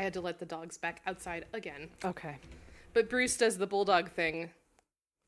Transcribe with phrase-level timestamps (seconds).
[0.00, 1.90] I had to let the dogs back outside again.
[2.02, 2.36] Okay.
[2.94, 4.48] But Bruce does the bulldog thing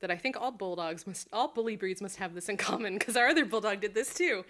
[0.00, 3.14] that I think all bulldogs must, all bully breeds must have this in common because
[3.14, 4.46] our other bulldog did this too,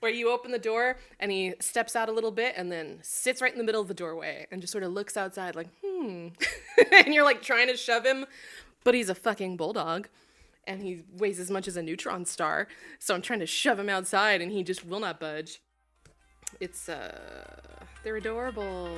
[0.00, 3.40] where you open the door and he steps out a little bit and then sits
[3.40, 6.28] right in the middle of the doorway and just sort of looks outside like, hmm.
[6.92, 8.26] and you're like trying to shove him,
[8.84, 10.08] but he's a fucking bulldog
[10.66, 12.68] and he weighs as much as a neutron star.
[12.98, 15.62] So I'm trying to shove him outside and he just will not budge.
[16.60, 17.44] It's, uh,
[18.02, 18.90] they're adorable.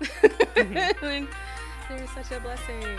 [0.54, 2.98] they're such a blessing.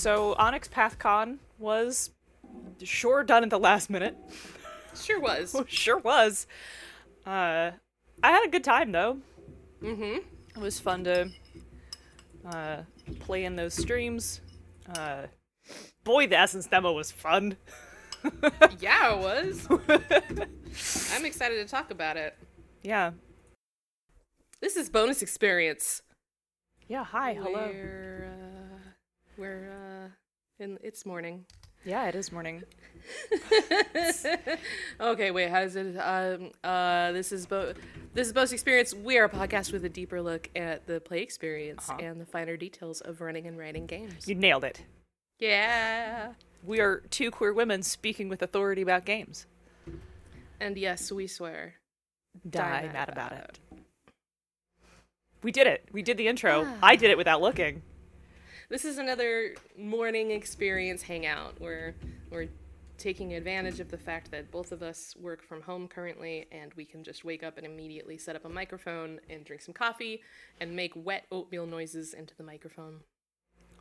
[0.00, 2.10] So Onyx PathCon was
[2.82, 4.16] sure done at the last minute.
[4.94, 5.54] Sure was.
[5.68, 6.46] sure was.
[7.26, 7.72] Uh,
[8.22, 9.18] I had a good time though.
[9.82, 10.18] Mm-hmm.
[10.56, 11.30] It was fun to
[12.46, 12.76] uh,
[13.18, 14.40] play in those streams.
[14.96, 15.26] Uh,
[16.02, 17.56] boy, the Essence demo was fun.
[18.80, 19.66] Yeah, it was.
[21.14, 22.36] I'm excited to talk about it.
[22.82, 23.12] Yeah.
[24.60, 26.02] This is bonus experience.
[26.86, 27.04] Yeah.
[27.04, 27.32] Hi.
[27.32, 27.70] Hello.
[29.40, 30.78] We're uh, in.
[30.82, 31.46] It's morning.
[31.84, 32.62] Yeah, it is morning.
[35.00, 35.48] Okay, wait.
[35.50, 35.96] How is it?
[35.96, 37.76] Um, uh, this is both.
[38.12, 38.92] This is both experience.
[38.94, 41.98] We are a podcast with a deeper look at the play experience Uh-huh.
[42.02, 44.28] and the finer details of running and writing games.
[44.28, 44.82] You nailed it.
[45.38, 46.32] Yeah.
[46.64, 49.46] We are two queer women speaking with authority about games.
[50.60, 51.76] And yes, we swear.
[52.48, 53.58] Die, mad about it.
[55.42, 55.88] We did it.
[55.92, 56.68] We did the intro.
[56.82, 57.82] I did it without looking.
[58.70, 61.96] This is another morning experience hangout where
[62.30, 62.46] we're
[62.98, 66.84] taking advantage of the fact that both of us work from home currently and we
[66.84, 70.22] can just wake up and immediately set up a microphone and drink some coffee
[70.60, 73.00] and make wet oatmeal noises into the microphone.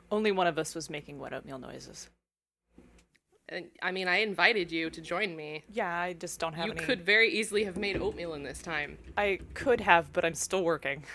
[0.09, 2.09] Only one of us was making wet oatmeal noises.
[3.47, 5.65] And, I mean, I invited you to join me.
[5.71, 6.83] Yeah, I just don't have You any.
[6.83, 8.97] could very easily have made oatmeal in this time.
[9.15, 11.03] I could have, but I'm still working.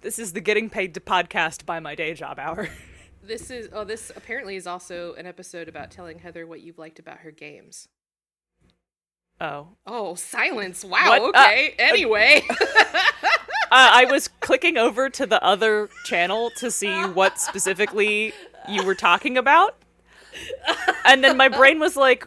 [0.00, 2.68] this is the getting paid to podcast by my day job hour.
[3.22, 6.98] This is oh, this apparently is also an episode about telling Heather what you've liked
[6.98, 7.86] about her games.
[9.42, 9.68] oh.
[9.86, 10.82] Oh, silence!
[10.84, 11.20] Wow.
[11.20, 11.36] What?
[11.36, 11.74] Uh, Okay.
[11.78, 12.42] anyway.
[13.72, 18.32] Uh, I was clicking over to the other channel to see what specifically
[18.68, 19.76] you were talking about.
[21.04, 22.26] And then my brain was like,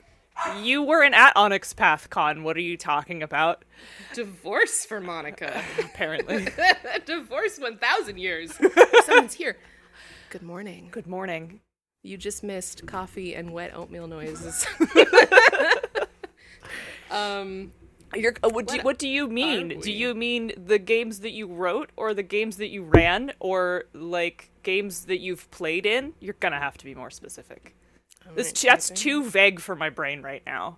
[0.61, 2.43] You weren't at Onyx Path Con.
[2.43, 3.63] What are you talking about?
[4.13, 5.63] Divorce for Monica.
[5.79, 6.47] Apparently.
[7.05, 8.51] Divorce 1000 years.
[9.05, 9.57] Someone's here.
[10.29, 10.89] Good morning.
[10.91, 11.61] Good morning.
[12.01, 14.65] You just missed coffee and wet oatmeal noises.
[17.11, 17.71] um,
[18.13, 19.79] You're, uh, what, do, What what do you mean?
[19.79, 23.85] Do you mean the games that you wrote, or the games that you ran, or
[23.93, 26.13] like games that you've played in?
[26.19, 27.75] You're gonna have to be more specific.
[28.35, 30.77] This, that's too vague for my brain right now.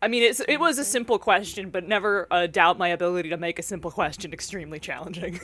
[0.00, 3.38] I mean, it's, it was a simple question, but never uh, doubt my ability to
[3.38, 5.40] make a simple question extremely challenging.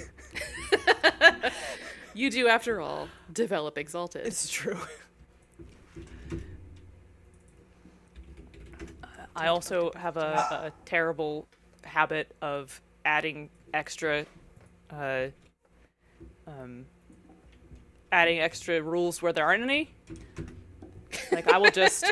[2.15, 4.27] you do, after all, develop Exalted.
[4.27, 4.79] it's true.
[9.35, 11.49] I also have a, a terrible
[11.83, 14.27] habit of adding extra,
[14.91, 15.29] uh,
[16.47, 16.85] um,
[18.13, 19.91] adding extra rules where there aren't any.
[21.33, 22.05] Like I will just,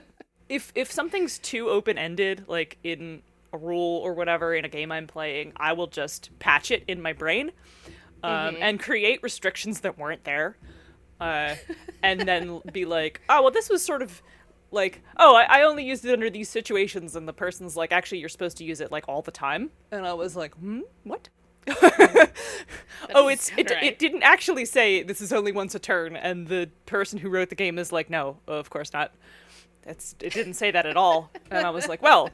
[0.48, 3.22] if if something's too open ended, like in
[3.52, 7.00] a rule or whatever in a game I'm playing, I will just patch it in
[7.00, 7.52] my brain,
[8.22, 10.56] um, and create restrictions that weren't there,
[11.20, 11.54] uh,
[12.02, 14.22] and then be like, oh well, this was sort of
[14.70, 18.18] like, oh, I, I only used it under these situations, and the person's like, actually,
[18.18, 21.28] you're supposed to use it like all the time, and I was like, hmm, what?
[23.14, 23.82] oh, it's it, right.
[23.82, 27.48] it didn't actually say this is only once a turn, and the person who wrote
[27.48, 29.12] the game is like, no, of course not.
[29.82, 32.30] That's it didn't say that at all, and I was like, well,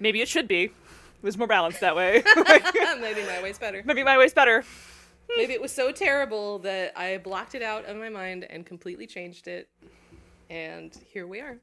[0.00, 0.64] maybe it should be.
[0.64, 0.72] It
[1.22, 2.22] was more balanced that way.
[3.00, 3.82] Maybe my way's better.
[3.86, 4.60] maybe my way's better.
[4.60, 5.38] Hmm.
[5.38, 9.06] Maybe it was so terrible that I blocked it out of my mind and completely
[9.06, 9.68] changed it.
[10.50, 11.58] And here we are.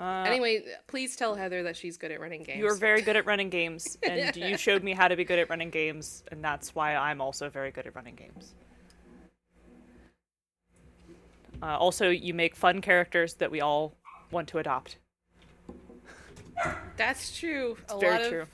[0.00, 2.58] Uh, Anyway, please tell Heather that she's good at running games.
[2.58, 5.38] You are very good at running games, and you showed me how to be good
[5.38, 8.54] at running games, and that's why I'm also very good at running games.
[11.62, 13.94] Uh, also, you make fun characters that we all
[14.30, 14.96] want to adopt.
[16.96, 17.76] That's true.
[17.90, 18.46] a very lot of true.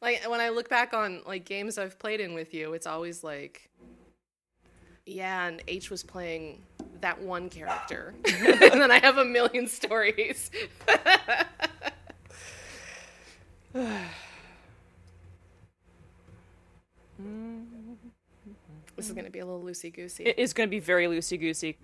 [0.00, 3.22] like when I look back on like games I've played in with you, it's always
[3.24, 3.70] like
[5.06, 6.62] Yeah, and H was playing
[7.02, 8.14] that one character.
[8.24, 10.50] and then I have a million stories.
[18.96, 20.24] this is going to be a little loosey goosey.
[20.24, 21.76] It is going to be very loosey goosey.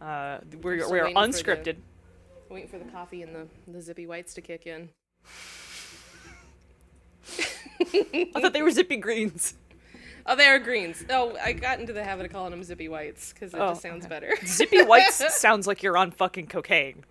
[0.00, 1.76] Uh, we're we're waiting for the- unscripted.
[2.48, 4.88] Waiting for the coffee and the, the zippy whites to kick in.
[8.34, 9.54] I thought they were zippy greens.
[10.26, 11.04] Oh, they are greens.
[11.10, 13.82] Oh, I got into the habit of calling them zippy whites because it Oh, just
[13.82, 14.14] sounds okay.
[14.14, 14.36] better.
[14.46, 17.04] Zippy whites sounds like you're on fucking cocaine.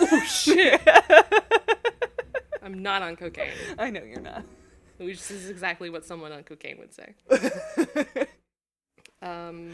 [0.00, 0.80] oh shit!
[2.62, 4.44] I'm not on cocaine, I know you're not.
[4.98, 7.14] which is exactly what someone on cocaine would say.
[9.22, 9.70] um,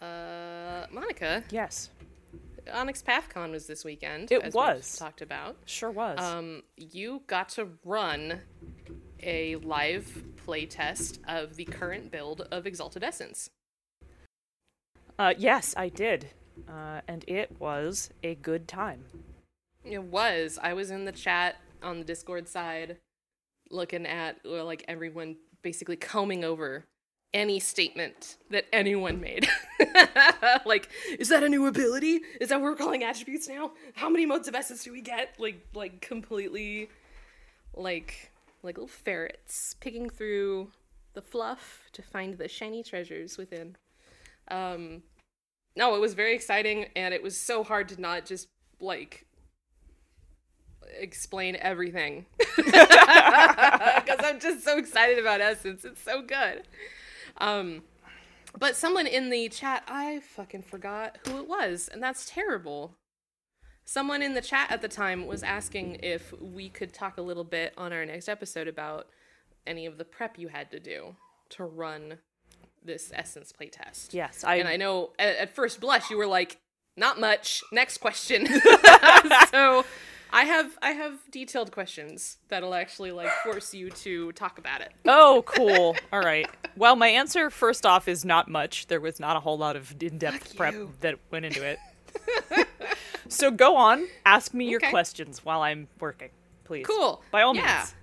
[0.00, 1.90] uh, Monica, Yes,
[2.72, 4.30] Onyx PathCon was this weekend.
[4.30, 4.96] It was.
[4.98, 5.56] talked about.
[5.64, 6.18] sure was.
[6.18, 8.40] Um, you got to run
[9.22, 13.50] a live play test of the current build of Exalted Essence.
[15.18, 16.30] Uh, yes, I did,
[16.68, 19.04] uh, and it was a good time.
[19.84, 20.58] It was.
[20.62, 22.98] I was in the chat on the Discord side
[23.70, 26.84] looking at well, like everyone basically combing over
[27.34, 29.46] any statement that anyone made.
[30.64, 30.88] like,
[31.18, 32.20] is that a new ability?
[32.40, 33.72] Is that what we're calling attributes now?
[33.94, 35.34] How many modes of essence do we get?
[35.38, 36.88] Like like completely
[37.74, 38.30] like
[38.62, 40.70] like little ferrets picking through
[41.14, 43.76] the fluff to find the shiny treasures within.
[44.48, 45.02] Um
[45.76, 48.48] no, it was very exciting and it was so hard to not just
[48.80, 49.26] like
[50.98, 52.26] explain everything
[52.56, 55.84] because I'm just so excited about Essence.
[55.84, 56.62] It's so good.
[57.38, 57.82] Um,
[58.58, 62.94] but someone in the chat, I fucking forgot who it was, and that's terrible.
[63.88, 67.42] Someone in the chat at the time was asking if we could talk a little
[67.42, 69.06] bit on our next episode about
[69.66, 71.16] any of the prep you had to do
[71.48, 72.18] to run
[72.84, 74.12] this Essence playtest.
[74.12, 74.56] Yes, I.
[74.56, 76.58] And I know at, at first blush you were like,
[76.98, 77.62] not much.
[77.72, 78.46] Next question.
[79.50, 79.86] so
[80.34, 84.92] I have I have detailed questions that'll actually like force you to talk about it.
[85.06, 85.96] Oh, cool.
[86.12, 86.46] All right.
[86.76, 88.88] Well, my answer first off is not much.
[88.88, 91.78] There was not a whole lot of in-depth Fuck prep that went into it.
[93.28, 94.90] so go on, ask me your Okay.
[94.90, 96.30] questions while I'm working,
[96.64, 96.86] please.
[96.86, 97.22] Cool.
[97.30, 97.76] By all Yeah.
[97.78, 97.94] means.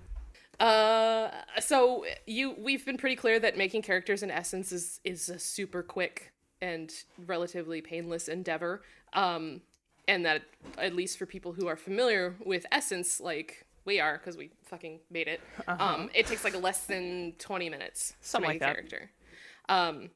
[0.58, 1.30] Uh,
[1.60, 5.82] so you we've been pretty clear that making characters in Essence is is a super
[5.82, 6.32] quick
[6.62, 6.90] and
[7.26, 8.82] relatively painless endeavor.
[9.12, 9.60] Um,
[10.08, 10.42] and that
[10.78, 15.00] at least for people who are familiar with Essence, like we are, because we fucking
[15.10, 15.40] made it.
[15.68, 18.18] Um, it takes like less than twenty minutes Uh-huh.
[18.22, 18.88] Something to make like a that.
[18.90, 19.10] character.
[19.68, 20.10] Um,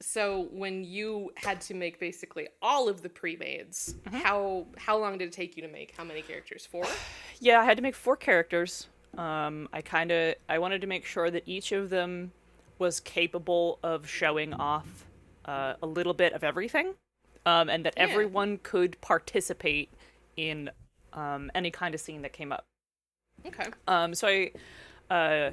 [0.00, 4.16] so when you had to make basically all of the pre-mades, Mm-hmm.
[4.18, 6.66] how how long did it take you to make how many characters?
[6.66, 6.84] Four.
[7.40, 8.88] Yeah, I had to make four characters.
[9.16, 12.32] Um, I kind of I wanted to make sure that each of them
[12.78, 15.04] was capable of showing off
[15.44, 16.94] uh, a little bit of everything,
[17.46, 18.04] um, and that Yeah.
[18.04, 19.88] everyone could participate
[20.36, 20.70] in
[21.12, 22.64] um, any kind of scene that came up.
[23.46, 23.70] Okay.
[23.86, 24.50] Um, so I
[25.10, 25.50] uh,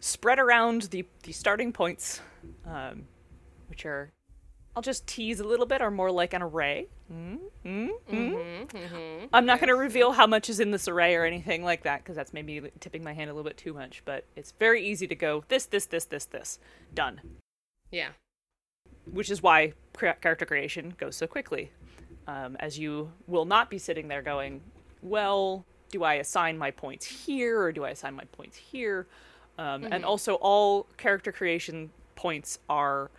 [0.00, 2.20] spread around the the starting points,
[2.66, 3.04] um,
[3.72, 4.12] which are
[4.76, 6.88] I'll just tease a little bit, are more like an array.
[7.10, 8.66] Mm, mm, mm.
[8.68, 9.26] Mm-hmm.
[9.32, 12.02] I'm not going to reveal how much is in this array or anything like that
[12.02, 14.02] because that's maybe tipping my hand a little bit too much.
[14.04, 16.58] But it's very easy to go this, this, this, this, this,
[16.94, 17.20] done.
[17.90, 18.08] Yeah.
[19.10, 21.70] Which is why character creation goes so quickly,
[22.26, 24.60] um, as you will not be sitting there going,
[25.02, 29.06] well, do I assign my points here or do I assign my points here?
[29.58, 33.10] Um, And also, all character creation points are.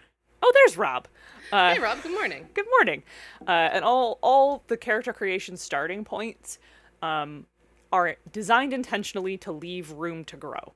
[0.43, 1.07] Oh, there's Rob.
[1.51, 2.01] Uh, Hey, Rob.
[2.03, 2.47] Good morning.
[2.53, 3.03] good morning
[3.47, 6.57] uh, and all all the character creation starting points
[7.01, 7.45] um,
[7.91, 10.73] are designed intentionally to leave room to grow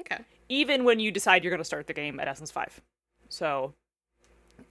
[0.00, 0.18] Okay.
[0.48, 2.80] even when you decide you're going to start the game at essence 5
[3.28, 3.74] so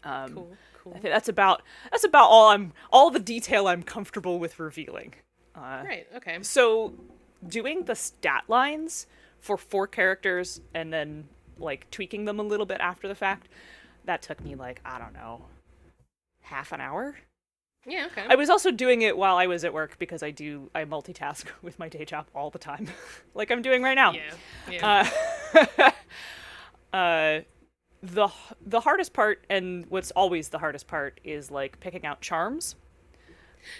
[0.03, 0.49] um, Cool.
[0.83, 0.93] Cool.
[0.95, 5.15] I think that's about that's about all i'm all the detail i'm comfortable with revealing
[5.55, 6.07] uh, Right.
[6.15, 6.37] Okay.
[6.43, 6.93] so
[7.45, 9.07] doing the stat lines
[9.39, 11.27] for four characters and then
[11.57, 13.47] like tweaking them a little bit after the fact
[14.05, 15.41] that took me like i don't know
[16.41, 17.15] half an hour
[17.87, 18.07] Yeah.
[18.11, 18.25] Okay.
[18.27, 21.45] I was also doing it while I was at work because I do I multitask
[21.61, 22.87] with my day job all the time,
[23.35, 24.11] like I'm doing right now.
[24.13, 24.31] yeah.
[24.71, 25.07] Yeah.
[25.83, 25.91] Uh,
[26.97, 27.41] uh,
[28.01, 28.27] the
[28.65, 32.75] the hardest part and what's always the hardest part is like picking out charms.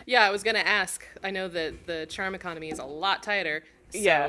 [0.05, 0.22] yeah.
[0.24, 1.05] I was gonna ask.
[1.24, 3.63] I know that the charm economy is a lot tighter.
[3.91, 4.27] So, Yeah.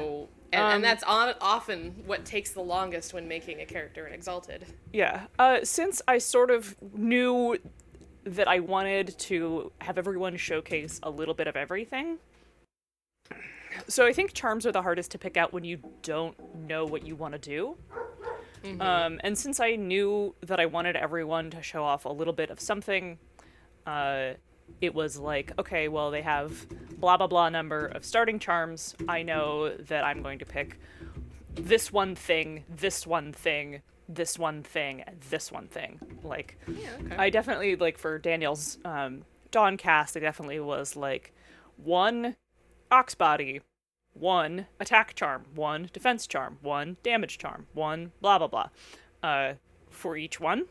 [0.56, 4.14] And, Um, and that's on, often what takes the longest when making a character in
[4.14, 4.64] Exalted.
[4.92, 5.26] Yeah.
[5.38, 7.58] Uh, since I sort of knew
[8.24, 12.18] that I wanted to have everyone showcase a little bit of everything.
[13.86, 17.06] So I think charms are the hardest to pick out when you don't know what
[17.06, 17.76] you want to do.
[18.80, 22.50] Um, and since I knew that I wanted everyone to show off a little bit
[22.50, 23.18] of something,
[23.86, 24.30] uh,
[24.80, 26.66] it was like, okay, well, they have
[27.00, 28.94] blah blah blah number of starting charms.
[29.08, 30.78] I know that I'm going to pick
[31.54, 36.00] this one thing, this one thing, this one thing, and this one thing.
[36.22, 37.16] Like, Yeah, okay.
[37.16, 40.16] I definitely like for Daniel's um, Dawn caste.
[40.16, 41.32] It definitely was like
[41.76, 42.36] one
[42.90, 43.62] ox body,
[44.12, 48.68] one attack charm, one defense charm, one damage charm, one blah blah blah,
[49.22, 49.54] uh,
[49.90, 50.64] for each one.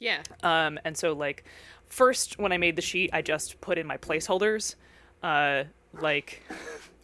[0.00, 0.22] yeah.
[0.42, 1.44] Um, and so like
[1.88, 4.74] first when I made the sheet, I just put in my placeholders,
[5.22, 5.64] uh,
[6.00, 6.42] like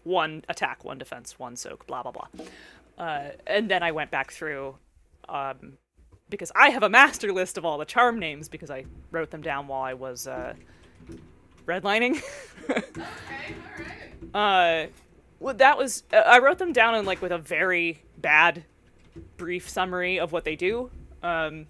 [0.04, 2.28] one attack, one defense, one soak, blah blah blah.
[2.96, 4.76] Uh, and then I went back through,
[5.28, 5.78] um,
[6.30, 9.42] because I have a master list of all the charm names because I wrote them
[9.42, 10.54] down while I was uh,
[11.66, 12.22] redlining.
[12.70, 12.82] Okay,
[14.34, 14.86] all right.
[14.86, 14.90] uh,
[15.38, 18.64] well, that was uh, I wrote them down in like with a very bad,
[19.36, 20.90] brief summary of what they do.
[21.22, 21.66] Um,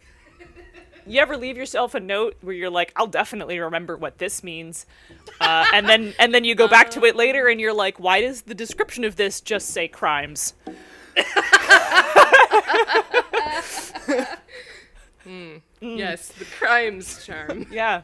[1.06, 4.86] you ever leave yourself a note where you're like, "I'll definitely remember what this means,"
[5.40, 8.20] uh, and then and then you go back to it later and you're like, "Why
[8.20, 10.54] does the description of this just say crimes?"
[15.80, 17.66] Yes, the crimes charm.
[17.70, 18.02] Yeah,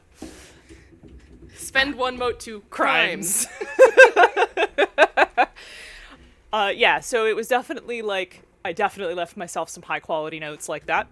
[1.57, 3.47] Spend one mote to Crimes.
[3.47, 4.89] crimes.
[6.53, 7.01] uh, yeah.
[7.01, 11.07] So it was definitely like I definitely left myself some high quality notes like that.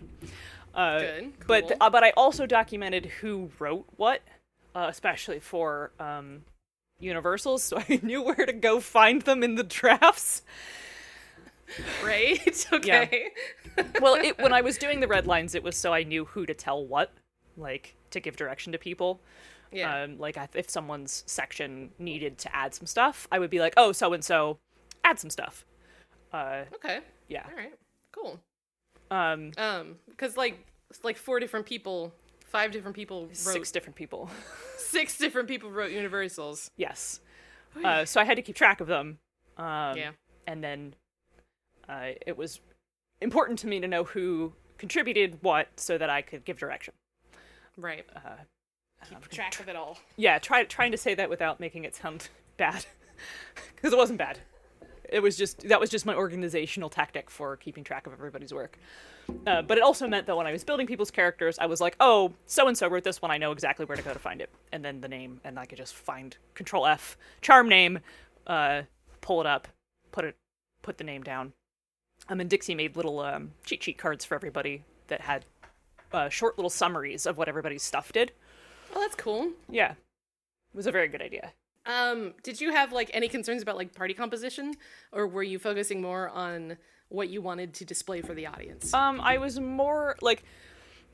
[0.78, 4.22] Uh, Good, But uh, but I also documented who wrote what,
[4.74, 6.42] uh, especially for um,
[7.00, 10.42] Universals, so I knew where to go find them in the drafts.
[12.04, 12.66] Right?
[12.72, 13.28] Okay.
[14.00, 16.46] Well, it, when I was doing the red lines, it was so I knew who
[16.46, 17.12] to tell what,
[17.56, 19.20] like to give direction to people.
[19.70, 20.02] Yeah.
[20.04, 23.74] Um, like I- if someone's section needed to add some stuff, I would be like,
[23.76, 24.58] "Oh, so and so,
[25.04, 25.64] add some stuff."
[26.32, 27.00] Uh, okay.
[27.28, 27.44] yeah.
[27.50, 27.74] All right.
[28.12, 28.40] Cool.
[29.10, 30.64] Um, Um, because like
[31.02, 32.12] like four different people,
[32.46, 34.30] five different people wrote six different people.
[34.78, 36.70] six different people wrote Universals.
[36.76, 37.20] yes.
[37.84, 39.18] Uh, so I had to keep track of them.
[39.56, 40.10] Um, yeah.
[40.46, 40.94] and then
[41.88, 42.60] uh, it was
[43.20, 46.94] important to me to know who contributed what so that I could give direction.
[47.76, 48.04] Right.
[48.16, 48.36] Uh,
[49.08, 49.98] Keep track of it all.
[50.16, 52.84] yeah, try trying to say that without making it sound bad,
[53.76, 54.40] because it wasn't bad.
[55.08, 58.78] It was just that was just my organizational tactic for keeping track of everybody's work.
[59.46, 61.96] Uh, but it also meant that when I was building people's characters, I was like,
[62.00, 63.30] "Oh, so and so wrote this one.
[63.30, 65.66] I know exactly where to go to find it." And then the name, and I
[65.66, 68.00] could just find Control F, charm name,
[68.46, 68.82] uh,
[69.20, 69.68] pull it up,
[70.12, 70.36] put it,
[70.82, 71.52] put the name down.
[72.28, 75.44] Um, and Dixie made little um, cheat sheet cards for everybody that had
[76.12, 78.32] uh, short little summaries of what everybody's stuff did.
[78.94, 79.50] Oh, that's cool.
[79.68, 79.96] Yeah, it
[80.74, 81.52] was a very good idea.
[81.88, 84.74] Um, did you have like any concerns about like party composition,
[85.10, 86.76] or were you focusing more on
[87.08, 88.92] what you wanted to display for the audience?
[88.92, 90.44] Um, I was more like,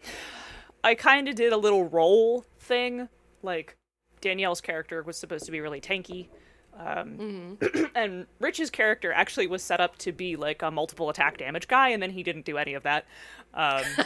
[0.85, 3.09] I kind of did a little role thing.
[3.43, 3.77] Like,
[4.21, 6.29] Danielle's character was supposed to be really tanky.
[6.79, 7.59] Um,
[7.95, 11.89] and Rich's character actually was set up to be like a multiple attack damage guy,
[11.91, 13.07] and then he didn't do any of that.
[13.55, 13.83] Um,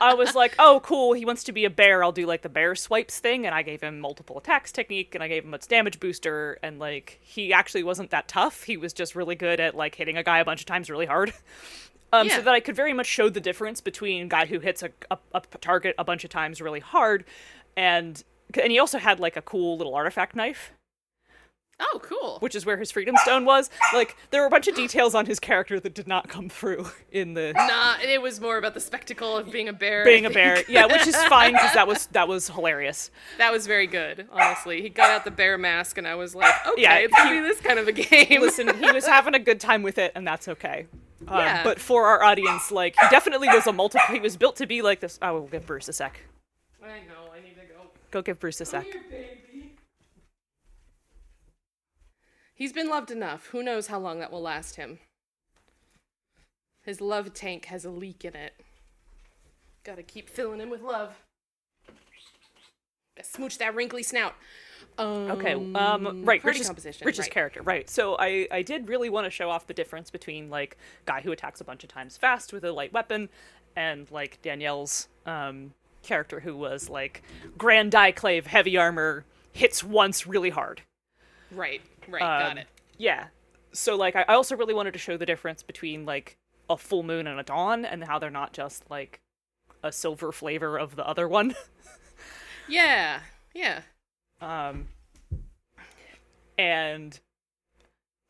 [0.00, 2.02] I was like, oh, cool, he wants to be a bear.
[2.02, 5.22] I'll do like the bear swipes thing, and I gave him multiple attacks technique, and
[5.22, 8.62] I gave him its damage booster, and like he actually wasn't that tough.
[8.62, 11.06] He was just really good at like hitting a guy a bunch of times really
[11.06, 11.32] hard.
[12.10, 12.36] Um, Yeah.
[12.36, 14.88] So that I could very much show the difference between a guy who hits a,
[15.10, 17.26] a, a target a bunch of times really hard,
[17.76, 18.24] and
[18.58, 20.72] and he also had like a cool little artifact knife,
[21.80, 22.38] oh, cool.
[22.40, 23.70] which is where his freedom stone was.
[23.92, 26.88] Like there were a bunch of details on his character that did not come through
[27.12, 30.04] in the Nah, it was more about the spectacle of being a bear.
[30.04, 30.62] Being a bear.
[30.68, 33.10] Yeah, which is fine because that was that was hilarious.
[33.38, 34.82] That was very good, honestly.
[34.82, 37.40] He got out the bear mask, and I was like, okay, Yeah, it's gonna be
[37.40, 38.40] this kind of a game.
[38.40, 40.86] Listen, he was having a good time with it, and that's okay.
[41.26, 41.64] Um, Yeah.
[41.64, 44.12] But for our audience, like he definitely was a multiple.
[44.14, 45.18] He was built to be like this.
[45.22, 46.20] I will give Bruce a sec.
[46.82, 47.32] I know.
[47.34, 47.88] I need to go.
[48.10, 48.84] Go give Bruce a sec.
[48.84, 49.02] Here,
[52.58, 53.46] He's been loved enough.
[53.46, 54.98] Who knows how long that will last him?
[56.84, 58.52] His love tank has a leak in it.
[59.84, 61.14] Gotta keep filling him with love.
[63.16, 64.34] Gotta smooch that wrinkly snout.
[64.98, 65.52] Um, Okay.
[65.52, 66.24] Um.
[66.24, 66.42] Right.
[66.42, 67.06] party Rich's, composition.
[67.06, 67.30] Rich's right.
[67.30, 67.62] character.
[67.62, 67.88] Right.
[67.88, 71.30] So I I did really want to show off the difference between like guy who
[71.30, 73.28] attacks a bunch of times fast with a light weapon,
[73.76, 77.22] and like Danielle's um character who was like
[77.56, 80.82] grand daiklave heavy armor hits once really hard.
[81.52, 81.82] Right.
[82.08, 82.20] Right.
[82.20, 82.66] got Um, it.
[82.96, 83.26] Yeah.
[83.72, 86.36] So like I also really wanted to show the difference between like
[86.70, 89.20] a full moon and a dawn and how they're not just like
[89.84, 91.54] a silver flavor of the other one.
[92.70, 93.20] Yeah.
[93.54, 93.80] Yeah.
[94.42, 94.88] Um
[96.58, 97.18] and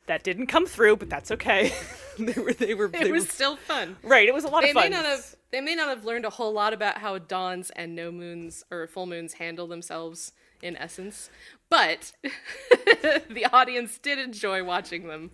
[0.06, 1.72] that didn't come through, but that's okay.
[2.18, 3.96] they were they were It was were, still fun.
[4.02, 4.28] right.
[4.28, 4.90] It was a lot They of fun.
[4.90, 7.94] may not have they may not have learned a whole lot about how dawns and
[7.96, 10.32] no moons or full moons handle themselves
[10.62, 11.30] in essence,
[11.70, 15.30] but the audience did enjoy watching them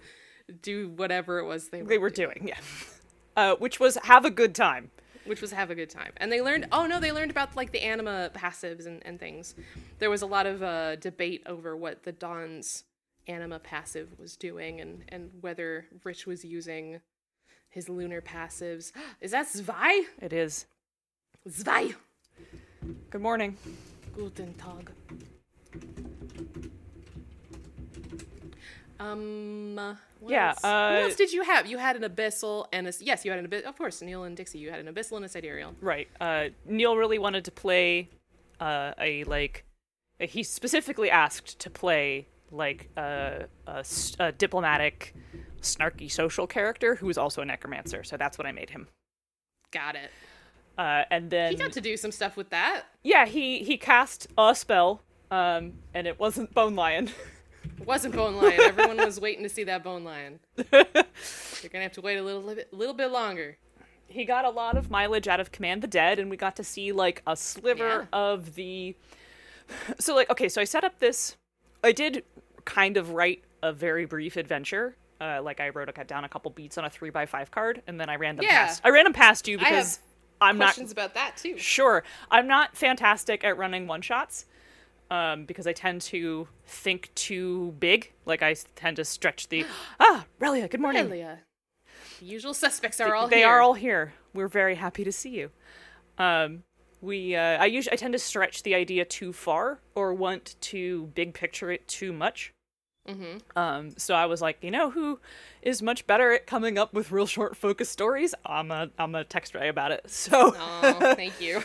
[0.62, 2.58] do whatever it was they were, they were doing, yeah.
[3.36, 4.90] Uh, which was have a good time.
[5.24, 6.12] which was have a good time.
[6.18, 9.54] And they learned oh no, they learned about like the anima passives and, and things.
[9.98, 12.84] There was a lot of uh, debate over what the Dawn's
[13.26, 17.00] anima passive was doing and, and whether Rich was using
[17.70, 18.92] his lunar passives.
[19.20, 20.04] Is that Zwei?
[20.20, 20.66] It is.
[21.50, 21.94] Zwei.
[23.10, 23.56] Good morning.
[24.14, 24.90] Guten Tag.
[29.00, 29.78] Um.
[29.78, 30.64] uh, What Yeah, Else?
[30.64, 31.66] uh, what else did you have?
[31.66, 33.64] You had an abyssal and a yes, you had an abyss.
[33.64, 34.58] Of course, Neil and Dixie.
[34.58, 35.74] You had an abyssal and a sidereal.
[35.80, 36.08] Right.
[36.20, 38.08] Uh, Neil really wanted to play
[38.60, 39.64] uh, a like.
[40.20, 43.46] He specifically asked to play like a
[44.38, 45.12] diplomatic,
[45.60, 48.04] snarky social character who was also a necromancer.
[48.04, 48.86] So that's what I made him.
[49.72, 50.10] Got it.
[50.78, 52.84] Uh, and then He got to do some stuff with that.
[53.02, 55.02] yeah, he he cast a spell,
[55.34, 57.10] um, and it wasn't Bone Lion.
[57.80, 58.60] It wasn't Bone Lion.
[58.60, 60.38] Everyone was waiting to see that Bone Lion.
[60.56, 63.56] You're gonna have to wait a little bit, little bit longer.
[64.06, 66.62] he got a lot of mileage out of Command the Dead, and we got to
[66.64, 68.04] see like a sliver Yeah.
[68.12, 68.94] of the.
[69.98, 71.36] So like okay, so I set up this.
[71.82, 72.24] I did
[72.66, 74.94] kind of write a very brief adventure.
[75.20, 77.80] Uh, like I wrote a, down a couple beats on a three by five card,
[77.86, 78.66] and then I ran them Yeah.
[78.66, 78.82] past.
[78.84, 80.00] I ran them past you I have because
[80.40, 81.56] I'm not Questions about that too.
[81.56, 82.04] sure.
[82.30, 84.44] I'm not fantastic at running one shots.
[85.10, 88.12] Um, because I tend to think too big.
[88.24, 89.66] Like I tend to stretch the
[90.00, 91.06] ah, Relia, good morning.
[91.06, 91.40] Elia.
[92.20, 93.48] The usual suspects are all they here.
[93.48, 94.14] are all here.
[94.32, 95.50] We're very happy to see you.
[96.16, 96.62] Um,
[97.00, 101.06] we, uh, I usually, I tend to stretch the idea too far or want to
[101.14, 102.53] big picture it too much.
[103.08, 103.58] Mm-hmm.
[103.58, 105.20] Um, so I was like, you know, who
[105.60, 108.34] is much better at coming up with real short, focused stories?
[108.46, 110.06] I'm a, I'm a text Ray about it.
[110.10, 111.62] So, Oh, thank you.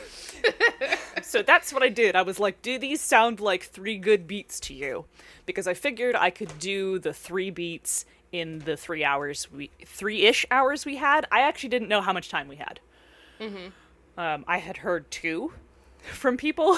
[1.21, 2.15] so that's what I did.
[2.15, 5.05] I was like, do these sound like three good beats to you?
[5.45, 10.23] Because I figured I could do the three beats in the three hours we, three
[10.23, 11.25] ish hours we had.
[11.31, 12.79] I actually didn't know how much time we had.
[14.17, 15.53] Um, I had heard two
[16.01, 16.77] from people,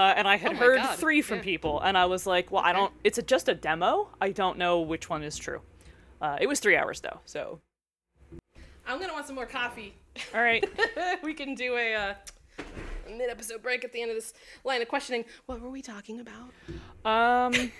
[0.00, 1.44] uh, and I had Oh heard God, three from yeah.
[1.44, 2.90] people, and I was like, well, I don't.
[3.04, 4.08] It's a, just a demo.
[4.20, 5.60] I don't know which one is true.
[6.22, 7.60] Uh, it was three hours though, so
[8.86, 9.94] I'm gonna want some more coffee.
[10.34, 10.64] all right.
[11.22, 12.14] we can do a, uh,
[13.10, 14.32] mid-episode break at the end of this
[14.64, 15.24] line of questioning.
[15.46, 16.52] What were we talking about?
[17.04, 17.72] Um,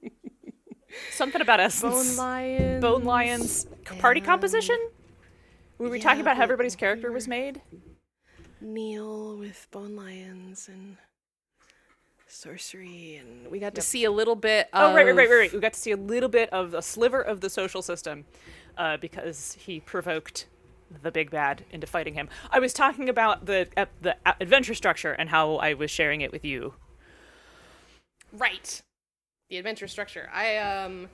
[1.12, 2.16] something about essence.
[2.16, 2.82] Bone lions.
[2.82, 3.66] Bone Lions
[4.00, 4.78] party composition?
[5.78, 7.62] Were we talking about how everybody's character was made?
[8.60, 10.96] Neil with bone lions and
[12.28, 14.68] sorcery, and we got to see a little bit.
[14.72, 14.92] Of...
[14.92, 15.52] Oh, right, right, right, right, right.
[15.52, 18.24] We got to see a little bit of a sliver of the social system
[18.76, 20.46] uh, because he provoked
[21.02, 22.28] the big bad into fighting him.
[22.50, 26.32] I was talking about the uh, the adventure structure and how I was sharing it
[26.32, 26.74] with you.
[28.32, 28.82] Right.
[29.50, 30.30] The adventure structure.
[30.32, 31.08] I um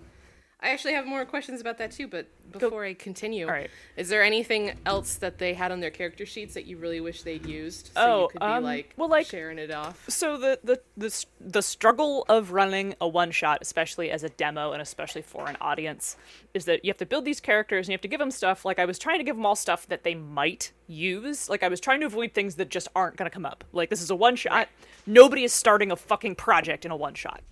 [0.61, 3.69] I actually have more questions about that too, but before I continue, right.
[3.97, 7.23] is there anything else that they had on their character sheets that you really wish
[7.23, 7.89] they'd used?
[7.89, 10.09] So Oh, you could be um, like, well, like- sharing it off.
[10.09, 14.73] So the, the the the struggle of running a one shot, especially as a demo
[14.73, 16.17] and especially for an audience,
[16.55, 18.65] is that you have to build these characters and you have to give them stuff.
[18.65, 21.49] Like I was trying to give them all stuff that they might use.
[21.51, 23.65] Like I was trying to avoid things that just aren't going to come up.
[23.73, 24.69] Like this is a one shot.
[25.07, 27.43] Nobody is starting a fucking project in a one shot.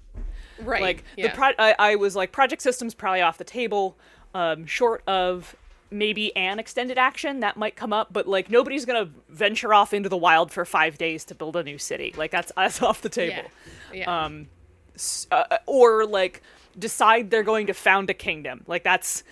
[0.65, 0.83] Right.
[0.83, 1.29] Like yeah.
[1.29, 3.97] the pro- I, I was like project systems probably off the table,
[4.35, 5.57] um, short of
[5.91, 10.09] maybe an extended action that might come up, but like nobody's gonna venture off into
[10.09, 12.15] the wild for five days to build a new city.
[12.17, 13.51] Like that's that's off the table.
[13.93, 13.99] yeah.
[14.07, 14.25] Yeah.
[14.25, 14.49] Um,
[15.31, 16.43] uh, or like
[16.79, 18.65] decide they're going to found a kingdom.
[18.67, 19.23] Like that's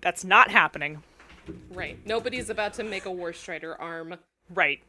[0.00, 1.02] that's not happening.
[1.70, 1.98] right.
[2.06, 4.16] Nobody's about to make a war strider arm.
[4.54, 4.80] Right.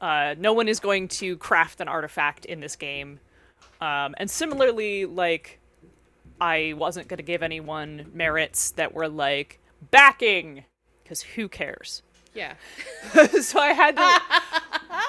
[0.00, 3.18] Uh, no one is going to craft an artifact in this game.
[3.80, 5.60] Um, and similarly, like,
[6.40, 9.60] I wasn't going to give anyone merits that were like
[9.90, 10.64] backing,
[11.02, 12.02] because who cares?
[12.34, 12.54] Yeah.
[13.40, 14.02] so I had to.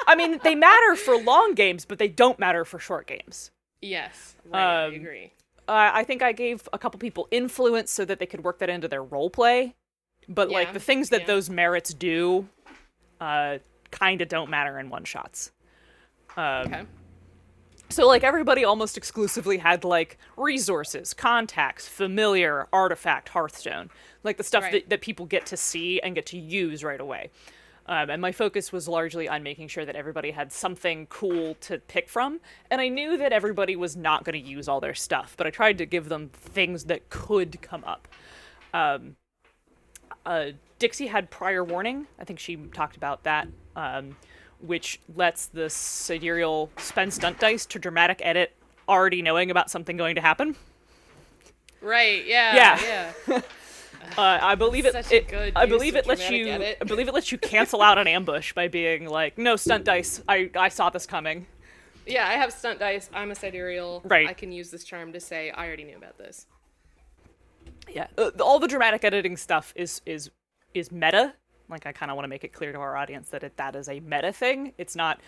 [0.07, 3.51] I mean, they matter for long games, but they don't matter for short games.
[3.81, 4.35] Yes.
[4.45, 4.61] Right.
[4.61, 5.33] I Um, agree.
[5.67, 8.69] Uh, I think I gave a couple people influence so that they could work that
[8.69, 9.75] into their role play.
[10.29, 11.27] But like the things that yeah.
[11.27, 12.47] those merits do,
[13.19, 13.57] uh,
[13.91, 15.51] kind of don't matter in one shots.
[16.37, 16.83] Um, Okay.
[17.89, 23.89] So like everybody almost exclusively had like resources, contacts, familiar, artifact, Hearthstone,
[24.23, 24.71] like the stuff Right.
[24.73, 27.29] that, that people get to see and get to use right away.
[27.89, 31.77] Um, and my focus was largely on making sure that everybody had something cool to
[31.77, 32.41] pick from.
[32.69, 35.51] And I knew that everybody was not going to use all their stuff, but I
[35.51, 38.09] tried to give them things that could come up.
[38.73, 39.15] Um,
[40.25, 40.47] uh,
[40.79, 42.07] Dixie had prior warning.
[42.19, 43.47] I think she talked about that,
[43.77, 44.17] um,
[44.59, 48.53] which lets the sidereal spend stunt dice to dramatic edit,
[48.87, 50.55] already knowing about something going to happen.
[51.81, 52.25] Right.
[52.25, 52.55] Yeah.
[52.55, 53.13] Yeah.
[53.27, 53.41] Yeah.
[54.17, 54.93] Uh, I believe it.
[54.93, 56.47] Such a it I believe it lets you.
[56.47, 56.77] edit.
[56.79, 60.21] I believe it lets you cancel out an ambush by being like, "No stunt dice.
[60.29, 61.45] I I saw this coming."
[62.05, 62.25] yeah.
[62.25, 63.09] I have stunt dice.
[63.13, 64.01] I'm a sidereal.
[64.05, 64.27] Right.
[64.27, 66.45] I can use this charm to say I already knew about this.
[67.89, 70.31] Yeah, uh, all the dramatic editing stuff is is
[70.73, 71.33] is meta.
[71.69, 73.75] Like I kind of want to make it clear to our audience that it, that
[73.75, 74.73] is a meta thing.
[74.77, 75.19] It's not.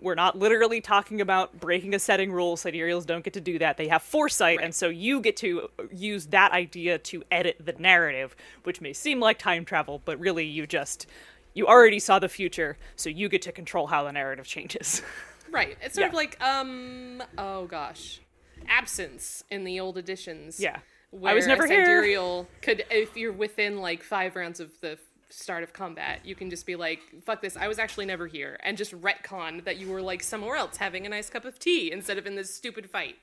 [0.00, 2.56] We're not literally talking about breaking a setting rule.
[2.56, 3.76] Sidereals don't get to do that.
[3.76, 4.64] They have foresight, Right.
[4.66, 9.18] and so you get to use that idea to edit the narrative, which may seem
[9.18, 11.06] like time travel, but really you just
[11.54, 15.02] you already saw the future, so you get to control how the narrative changes.
[15.52, 15.76] Right.
[15.82, 16.08] It's sort Yeah.
[16.10, 17.20] of like um.
[17.36, 18.20] Oh gosh,
[18.68, 20.60] absence in the old editions.
[20.60, 20.78] yeah,
[21.26, 21.84] I was never a here.
[21.84, 24.96] sidereal could, if you're within like five rounds of the
[25.30, 27.56] start of combat, you can just be like, "Fuck this!
[27.56, 31.06] I was actually never here," and just retcon that you were like somewhere else having
[31.06, 33.16] a nice cup of tea instead of in this stupid fight.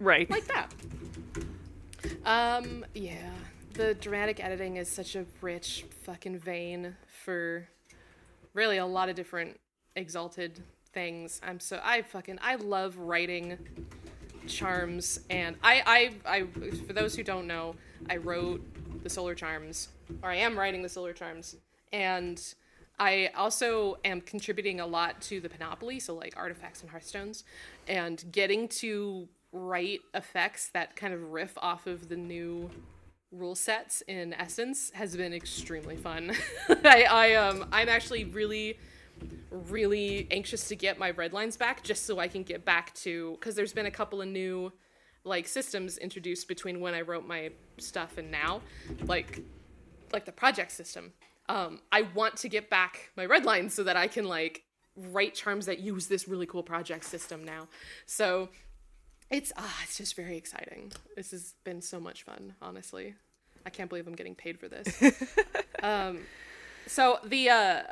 [0.00, 0.28] Right.
[0.30, 0.72] like that.
[2.24, 3.30] Um, yeah.
[3.74, 7.68] The dramatic editing is such a rich fucking vein for
[8.54, 9.58] really a lot of different
[9.96, 10.62] exalted
[10.92, 11.40] things.
[11.42, 13.58] I'm so I fucking I love writing
[14.46, 17.76] charms and I I I for those who don't know,
[18.10, 18.62] I wrote
[19.02, 19.88] the solar charms
[20.22, 21.56] or I am writing the solar charms
[21.92, 22.42] and
[22.98, 27.42] I also am contributing a lot to the Panoply, so like artifacts and hearthstones,
[27.88, 32.70] and getting to write effects that kind of riff off of the new
[33.32, 36.32] rule sets in Essence has been extremely fun.
[36.84, 38.78] I, I um I'm actually really
[39.50, 43.32] really anxious to get my red lines back just so I can get back to
[43.32, 44.72] because there's been a couple of new
[45.24, 48.62] like systems introduced between when I wrote my stuff and now,
[49.04, 49.40] like
[50.12, 51.12] like the project system.
[51.48, 54.62] Um, I want to get back my red lines so that I can like
[54.96, 57.68] write charms that use this really cool project system now.
[58.06, 58.50] So
[59.30, 60.92] it's ah, it's just very exciting.
[61.16, 63.14] This has been so much fun, honestly.
[63.64, 65.02] I can't believe I'm getting paid for this.
[65.82, 66.20] um,
[66.86, 67.82] so the uh,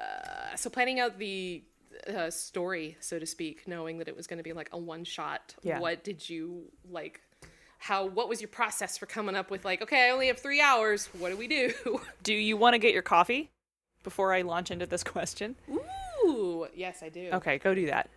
[0.57, 1.63] so planning out the
[2.09, 5.05] uh, story, so to speak, knowing that it was going to be like a one
[5.05, 5.55] shot.
[5.63, 5.81] Yeah.
[5.81, 7.21] What did you like?
[7.79, 8.07] How?
[8.07, 9.83] What was your process for coming up with like?
[9.83, 11.09] Okay, I only have three hours.
[11.19, 11.73] What do we do?
[12.23, 13.51] Do you want to get your coffee
[14.03, 15.57] before I launch into this question?
[16.27, 17.31] Ooh, yes, I do.
[17.33, 18.11] Okay, go do that.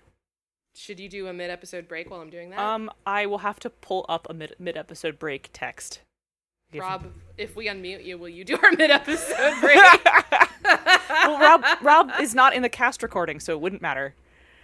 [0.75, 2.59] Should you do a mid episode break while I'm doing that?
[2.59, 6.01] Um, I will have to pull up a mid mid episode break text.
[6.73, 7.05] If- Rob,
[7.37, 9.79] if we unmute you, will you do our mid episode break?
[11.09, 14.13] well, Rob Rob is not in the cast recording, so it wouldn't matter.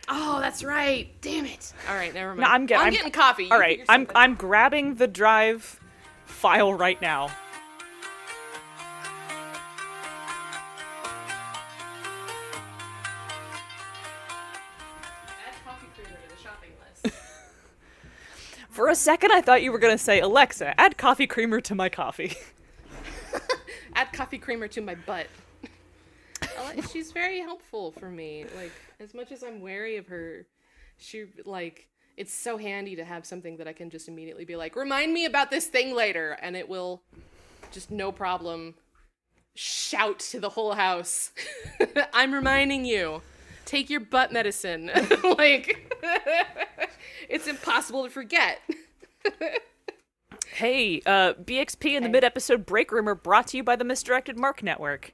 [0.07, 1.09] oh, that's right.
[1.21, 1.73] Damn it.
[1.87, 2.39] All right, never mind.
[2.41, 3.45] No, I'm, get- I'm, I'm getting coffee.
[3.45, 5.79] You All right, I'm I'm grabbing the drive
[6.25, 7.29] file right now.
[18.79, 21.89] For a second, I thought you were gonna say, Alexa, add coffee creamer to my
[21.89, 22.37] coffee.
[23.93, 25.27] Add coffee creamer to my butt.
[26.89, 28.45] She's very helpful for me.
[28.55, 30.45] Like as much as I'm wary of her,
[30.97, 34.77] she like it's so handy to have something that I can just immediately be like,
[34.77, 37.01] remind me about this thing later, and it will
[37.71, 38.75] just no problem
[39.55, 41.33] shout to the whole house.
[42.13, 43.23] I'm reminding you.
[43.69, 44.89] Take your butt medicine.
[45.37, 45.95] like
[47.29, 48.59] it's impossible to forget.
[50.51, 53.85] Hey, uh, BXP and the mid episode break room are brought to you by the
[53.85, 55.13] Misdirected Mark Network.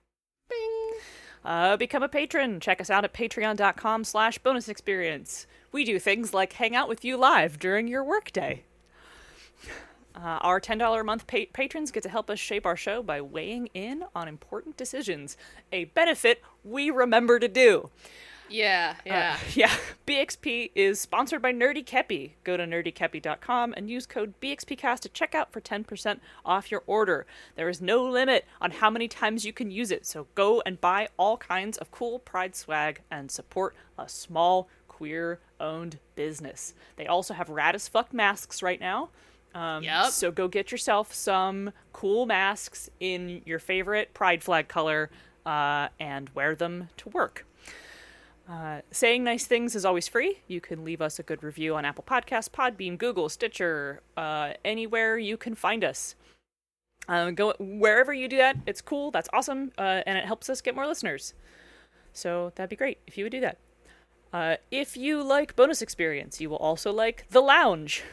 [0.50, 0.92] Bing.
[1.44, 2.60] Uh, become a patron.
[2.60, 5.46] Check us out at patreon.com slash bonus experience.
[5.72, 8.64] We do things like hang out with you live during your workday.
[10.16, 13.22] Uh, our $10 a month pa- patrons get to help us shape our show by
[13.22, 15.38] weighing in on important decisions,
[15.72, 17.92] a benefit we remember to do.
[18.50, 19.38] Yeah, yeah.
[19.56, 19.72] Yeah,
[20.06, 22.32] BXP is sponsored by Nerdy Kepi.
[22.44, 27.26] Go to nerdykepi.com and use code BXPcast at checkout for 10% off your order.
[27.56, 30.80] There is no limit on how many times you can use it, so go and
[30.80, 36.74] buy all kinds of cool Pride swag and support a small queer owned business.
[36.96, 39.10] They also have rad as fuck masks right now.
[39.54, 40.08] Um, Yep.
[40.12, 45.10] So go get yourself some cool masks in your favorite Pride flag color
[45.46, 47.46] uh, and wear them to work.
[48.48, 50.40] Uh, saying nice things is always free.
[50.48, 55.18] You can leave us a good review on Apple Podcasts, Podbean, Google, Stitcher, uh, anywhere
[55.18, 56.16] you can find us.
[57.08, 58.58] Um, go wherever you do that.
[58.66, 59.10] It's cool.
[59.10, 61.34] That's awesome, uh, and it helps us get more listeners.
[62.14, 63.58] So that'd be great if you would do that.
[64.32, 68.04] Uh, if you like bonus experience, you will also like the lounge.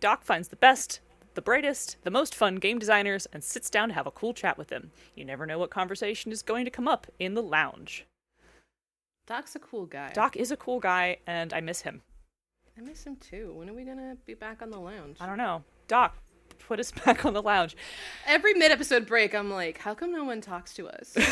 [0.00, 1.00] Doc finds the best
[1.36, 4.56] the brightest, the most fun game designers and sits down to have a cool chat
[4.56, 4.90] with them.
[5.14, 8.06] You never know what conversation is going to come up in the lounge.
[9.26, 10.12] Doc's a cool guy.
[10.12, 12.02] Doc is a cool guy, and I miss him.
[12.78, 13.52] I miss him too.
[13.54, 15.16] When are we gonna be back on the lounge?
[15.20, 15.64] I don't know.
[15.88, 16.16] Doc,
[16.60, 17.76] put us back on the lounge.
[18.24, 21.12] Every mid episode break, I'm like, how come no one talks to us?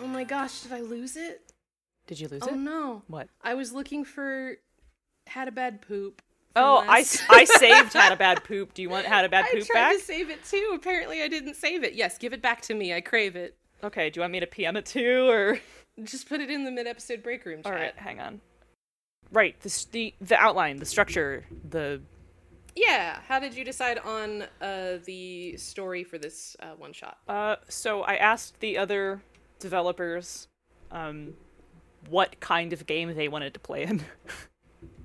[0.00, 1.53] oh my gosh, did I lose it?
[2.06, 2.52] Did you lose Oh it?
[2.52, 3.02] Oh no.
[3.08, 3.28] What?
[3.42, 4.56] I was looking for
[5.26, 6.22] had a bad poop.
[6.56, 8.74] Oh, I, last- I saved had a bad poop.
[8.74, 9.76] Do you want had a bad I poop back?
[9.76, 10.72] I tried to save it too.
[10.74, 11.94] Apparently, I didn't save it.
[11.94, 12.94] Yes, give it back to me.
[12.94, 13.56] I crave it.
[13.82, 15.58] Okay, do you want me to PM it too, or?
[16.04, 17.66] Just put it in the mid-episode break room chat.
[17.66, 18.40] All right, hang on.
[19.32, 22.00] Right, the the the outline, the structure, the
[22.76, 23.18] Yeah.
[23.26, 27.18] How did you decide on uh, the story for this uh, one shot?
[27.28, 29.22] Uh, so I asked the other
[29.58, 30.46] developers
[30.92, 31.34] um,
[32.08, 34.02] what kind of game they wanted to play in.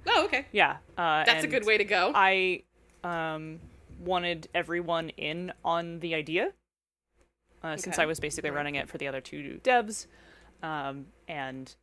[0.07, 0.45] Oh, okay.
[0.51, 2.12] yeah, uh, That's a good way to go.
[2.15, 2.63] I
[3.03, 3.59] um,
[3.99, 6.51] wanted everyone in on the idea,
[7.63, 10.07] uh, since I was basically running it for the other two devs,
[10.63, 11.75] um, and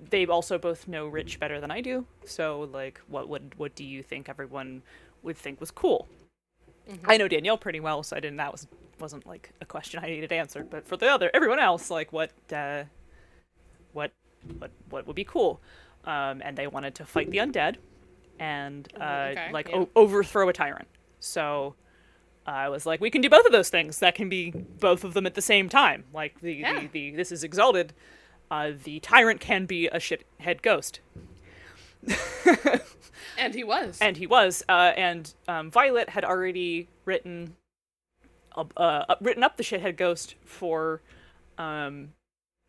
[0.00, 2.06] they also both know Rich better than I do.
[2.24, 4.82] So, like, what would what do you think everyone
[5.22, 6.08] would think was cool?
[7.04, 8.36] I know Danielle pretty well, so I didn't.
[8.36, 8.66] That was
[8.98, 10.70] wasn't like a question I needed answered.
[10.70, 12.84] But for the other everyone else, like, what uh,
[14.58, 15.60] what what would be cool?
[16.04, 17.76] Um, and they wanted to fight the undead
[18.38, 19.76] and uh, okay, like yeah.
[19.78, 20.86] o- overthrow a tyrant.
[21.18, 21.74] So
[22.46, 23.98] I was like, we can do both of those things.
[23.98, 26.04] That can be both of them at the same time.
[26.12, 26.80] Like the Yeah.
[26.80, 27.92] the, the this is exalted.
[28.50, 31.00] Uh, the tyrant can be a shithead ghost,
[33.38, 33.98] and he was.
[34.00, 34.62] and he was.
[34.68, 37.56] Uh, and um, Violet had already written
[38.56, 41.02] uh, uh, written up the shithead ghost for
[41.58, 42.10] um,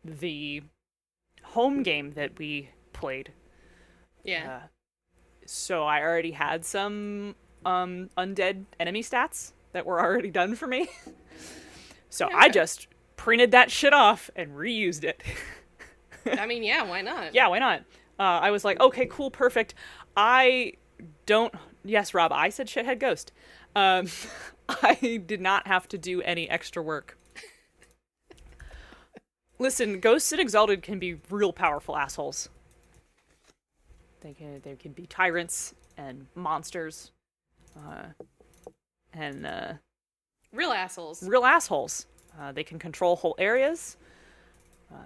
[0.04, 0.62] the
[1.48, 3.32] home game that we played.
[4.24, 4.60] yeah.
[4.62, 4.66] Uh,
[5.46, 7.34] so I already had some
[7.64, 10.88] um, undead enemy stats that were already done for me.
[12.10, 15.22] so I just printed that shit off and reused it.
[16.26, 16.82] I mean, yeah.
[16.84, 17.34] Why not?
[17.34, 17.80] yeah, why not?
[18.18, 19.74] Uh, I was like, okay, cool, perfect.
[20.16, 20.74] I
[21.26, 21.54] don't.
[21.84, 23.32] Yes, Rob, I said shithead ghost.
[23.74, 24.08] Um,
[24.68, 27.17] I did not have to do any extra work.
[29.58, 32.48] Listen, ghosts and exalted can be real powerful assholes.
[34.20, 37.10] They can they can be tyrants and monsters,
[37.76, 38.06] uh,
[39.12, 39.72] and uh,
[40.52, 41.22] Real assholes.
[41.22, 42.06] real assholes.
[42.40, 43.96] Uh, they can control whole areas.
[44.92, 44.96] Uh,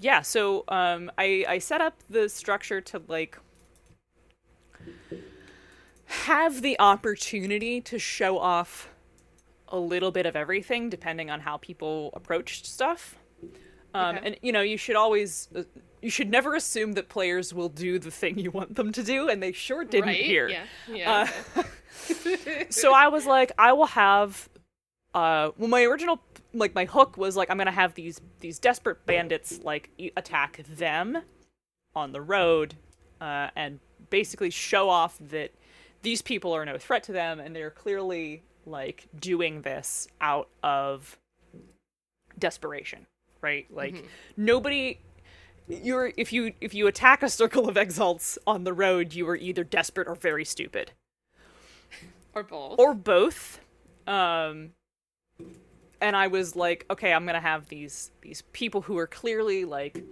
[0.00, 3.38] yeah, so um, I I set up the structure to like
[6.06, 8.88] have the opportunity to show off
[9.68, 13.16] a little bit of everything depending on how people approached stuff.
[13.94, 14.26] Um, Okay.
[14.26, 15.62] And you know, you should always uh,
[16.02, 19.28] you should never assume that players will do the thing you want them to do,
[19.28, 20.20] and they sure didn't right?
[20.20, 20.48] here.
[20.48, 20.64] Yeah.
[20.88, 21.28] Yeah.
[21.56, 21.62] Uh,
[22.70, 24.48] so I was like, I will have.
[25.12, 26.20] Uh, well, my original
[26.54, 30.62] like my hook was like I'm gonna have these these desperate bandits like e- attack
[30.68, 31.22] them
[31.94, 32.76] on the road,
[33.20, 35.50] uh, and basically show off that
[36.02, 41.18] these people are no threat to them, and they're clearly like doing this out of
[42.38, 43.06] desperation,
[43.42, 43.66] right?
[43.70, 44.04] Like
[44.36, 44.98] nobody.
[45.68, 49.36] You're if you if you attack a circle of exalts on the road, you are
[49.36, 50.92] either desperate or very stupid
[52.34, 52.78] or both.
[52.78, 53.60] or both.
[54.06, 54.70] Um,
[56.00, 60.02] and I was like, okay, I'm gonna have these these people who are clearly like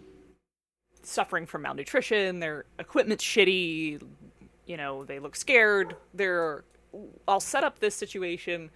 [1.02, 2.40] suffering from malnutrition.
[2.40, 4.00] Their equipment's shitty.
[4.66, 5.96] You know, they look scared.
[6.14, 6.64] They're.
[7.26, 8.70] I'll set up this situation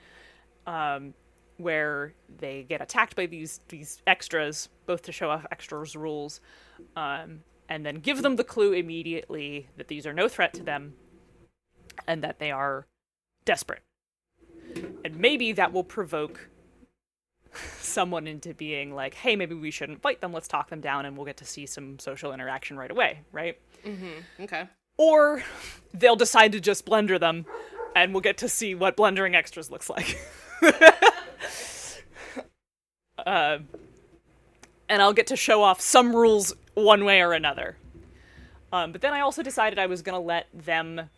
[0.67, 1.15] um,
[1.63, 6.41] where they get attacked by these these extras, both to show off extras rules,
[6.97, 10.95] um, and then give them the clue immediately that these are no threat to them,
[12.07, 12.87] and that they are
[13.45, 13.83] desperate.
[15.05, 16.49] And maybe that will provoke
[17.79, 21.17] someone into being like, hey, maybe we shouldn't fight them, let's talk them down, and
[21.17, 23.59] we'll get to see some social interaction right away, right?
[24.41, 24.69] okay.
[24.97, 25.43] Or
[25.95, 27.47] they'll decide to just blender them,
[27.95, 30.19] and we'll get to see what blendering extras looks like.
[33.19, 33.59] uh,
[34.89, 37.77] and I'll get to show off some rules one way or another.
[38.73, 41.11] Um, but then I also decided I was going to let them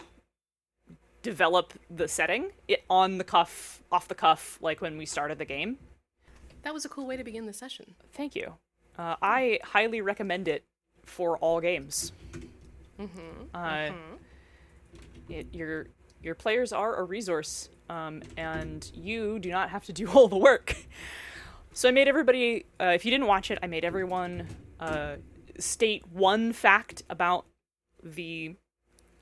[1.23, 5.45] develop the setting it, on the cuff, off the cuff, like when we started the
[5.45, 5.79] game.
[6.63, 7.95] That was a cool way to begin the session.
[8.13, 8.55] Thank you.
[8.99, 10.65] Uh, I highly recommend it
[11.05, 12.13] for all games.
[13.55, 13.91] Uh,
[15.29, 15.87] it, you're
[16.23, 20.39] your players are a resource, um, and you do not have to do all the
[20.39, 20.75] work.
[21.77, 22.67] So I made everybody.
[22.81, 24.47] Uh, if you didn't watch it, I made everyone
[24.79, 25.17] uh,
[25.59, 27.47] state one fact about
[28.01, 28.55] the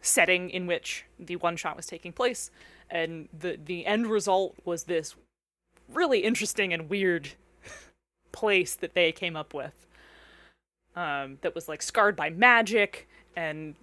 [0.03, 2.51] setting in which the one shot was taking place,
[2.91, 5.15] and the the end result was this
[5.89, 7.31] really interesting and weird
[8.33, 9.87] place that they came up with.
[10.95, 13.77] Um, that was like scarred by magic and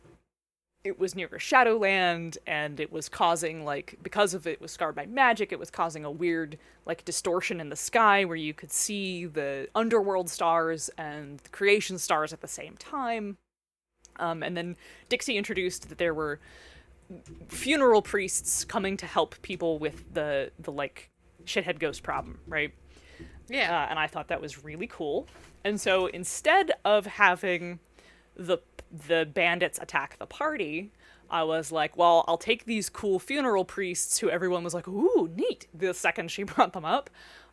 [0.83, 4.95] it was near a shadowland and it was causing like because of it was scarred
[4.95, 8.71] by magic it was causing a weird like distortion in the sky where you could
[8.71, 13.37] see the underworld stars and the creation stars at the same time
[14.19, 14.75] um, and then
[15.09, 16.39] dixie introduced that there were
[17.47, 21.09] funeral priests coming to help people with the the like
[21.45, 22.73] shithead ghost problem right
[23.49, 23.83] Yeah.
[23.83, 25.27] uh, and I thought that was really cool.
[25.65, 27.79] And so instead of having
[28.35, 28.59] the
[28.91, 30.91] the bandits attack the party,
[31.29, 35.29] I was like, well, I'll take these cool funeral priests who everyone was like, ooh,
[35.35, 37.09] neat, the second she brought them up,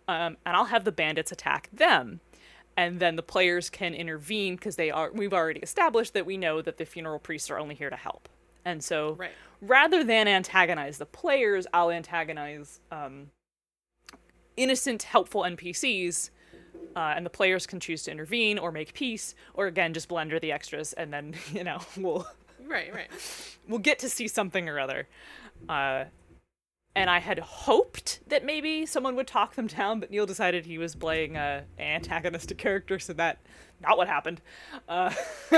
[0.09, 2.20] um, and I'll have the bandits attack them.
[2.79, 6.61] And then the players can intervene because they are we've already established that we know
[6.61, 8.29] that the funeral priests are only here to help.
[8.66, 9.33] And so Right.
[9.62, 13.31] rather than antagonize the players, I'll antagonize um,
[14.57, 16.31] innocent, helpful NPCs,
[16.94, 20.40] uh, and the players can choose to intervene or make peace, or again just blender
[20.40, 22.27] the extras, and then you know we'll
[22.66, 23.09] Right, right.
[23.68, 25.09] we'll get to see something or other.
[25.68, 26.05] Uh,
[26.94, 30.79] and I had hoped that maybe someone would talk them down, but Neil decided he
[30.79, 33.38] was playing a antagonistic character, so that
[33.81, 34.40] not what happened.
[34.88, 35.12] Uh,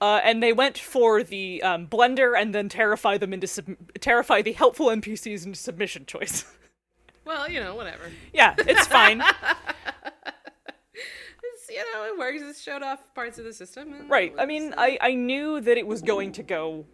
[0.00, 4.40] uh, and they went for the um, blender and then terrify them into sub- terrify
[4.40, 6.44] the helpful NPCs into submission choice.
[7.30, 8.10] Well, you know, whatever.
[8.34, 9.22] yeah, it's fine.
[11.42, 12.42] It's, you know, it works.
[12.42, 14.08] It showed off parts of the system.
[14.08, 14.34] Right.
[14.38, 16.86] I mean, I I knew that it was going to go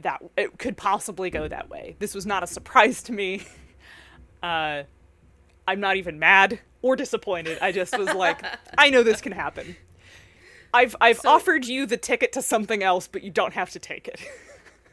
[0.00, 1.96] that it could possibly go that way.
[1.98, 3.42] This was not a surprise to me.
[4.42, 4.84] Uh
[5.66, 7.58] I'm not even mad or disappointed.
[7.60, 8.40] I just was like,
[8.78, 9.74] I know this can happen.
[10.72, 13.80] I've I've So- offered you the ticket to something else, but you don't have to
[13.80, 14.20] take it.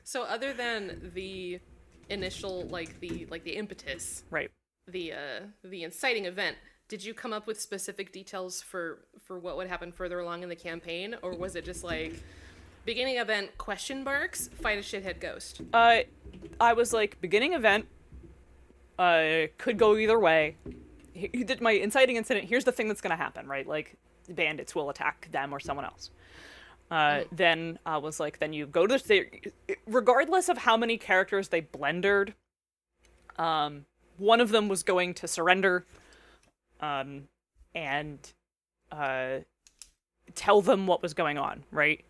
[0.08, 1.60] So other than the
[2.10, 4.52] initial, like the like the impetus, right.
[4.88, 9.58] the uh the inciting event, did you come up with specific details for for what
[9.58, 12.24] would happen further along in the campaign, or was it just like
[12.86, 15.62] beginning event question marks fight a shithead ghost?
[15.74, 16.02] Uh
[16.60, 17.88] I was like beginning event
[19.00, 20.58] uh could go either way.
[21.14, 22.50] He, did my inciting incident.
[22.50, 23.66] Here's the thing that's going to happen, right?
[23.66, 23.96] Like
[24.28, 26.12] bandits will attack them or someone else.
[26.96, 29.28] Uh, Then I was like, then you go to the,
[29.86, 32.34] regardless of how many characters they blendered.
[33.38, 33.86] Um,
[34.18, 35.86] one of them was going to surrender,
[36.80, 37.28] um,
[37.74, 38.20] and
[38.94, 39.40] uh,
[40.36, 42.06] tell them what was going on, right?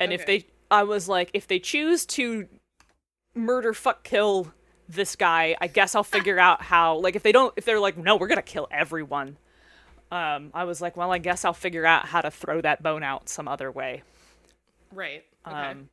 [0.00, 2.48] And if they, I was like, if they choose to
[3.32, 4.52] murder, fuck, kill
[4.88, 6.98] this guy, I guess I'll figure out how.
[6.98, 9.36] Like, if they don't, if they're like, no, we're gonna kill everyone.
[10.10, 13.04] Um, I was like, well, I guess I'll figure out how to throw that bone
[13.04, 14.02] out some other way.
[14.92, 15.24] Right.
[15.46, 15.56] Okay.
[15.56, 15.88] Um,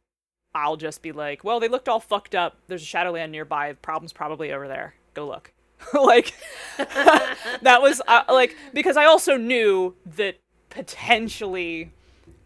[0.56, 2.58] I'll just be like, well, they looked all fucked up.
[2.67, 3.69] There's a Shadowland nearby.
[3.69, 4.95] The problem's probably over there.
[5.13, 5.51] Go look.
[5.93, 6.34] like,
[6.77, 11.91] that was uh, like because I also knew that potentially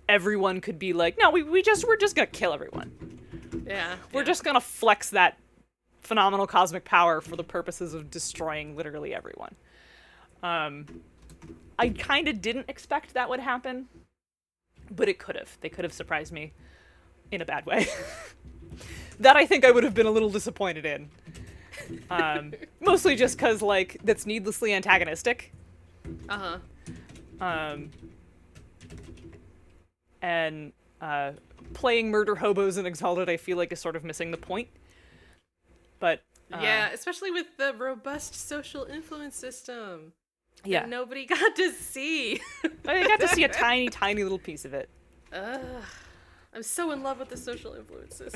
[0.09, 2.91] everyone could be like, no, we we just we're just gonna kill everyone.
[3.67, 3.97] yeah.
[4.13, 4.25] We're yeah.
[4.25, 5.37] just gonna flex that
[6.01, 9.53] phenomenal cosmic power for the purposes of destroying literally everyone.
[10.41, 10.85] Um,
[11.77, 13.87] I kind of didn't expect that would happen,
[14.91, 15.57] but it could have.
[15.61, 16.53] They could have surprised me
[17.31, 17.87] in a bad way.
[19.19, 21.09] that I think I would have been a little disappointed in.
[22.09, 25.53] Um, mostly just because like that's needlessly antagonistic.
[26.29, 26.57] Uh huh.
[27.39, 27.91] Um,
[30.21, 31.33] and uh,
[31.73, 34.69] playing murder hobos in Exalted, I feel like is sort of missing the point.
[35.99, 40.13] But uh, yeah, especially with the robust social influence system.
[40.63, 42.41] That yeah, Nobody got to see.
[42.87, 44.89] I got to see a tiny, tiny little piece of it.
[45.33, 45.83] Ugh.
[46.53, 48.33] I'm so in love with the social influences.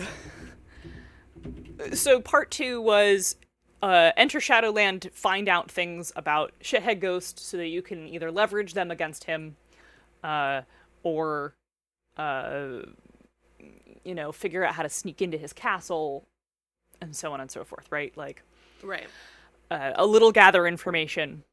[1.93, 3.35] So part two was
[3.81, 8.73] uh, enter Shadowland, find out things about Shithead Ghost, so that you can either leverage
[8.73, 9.55] them against him,
[10.23, 10.61] uh,
[11.01, 11.55] or
[12.17, 12.81] uh,
[14.03, 16.27] you know, figure out how to sneak into his castle,
[17.01, 17.87] and so on and so forth.
[17.89, 18.43] Right, like.
[18.83, 19.07] right.
[19.71, 21.43] uh, a little gather information,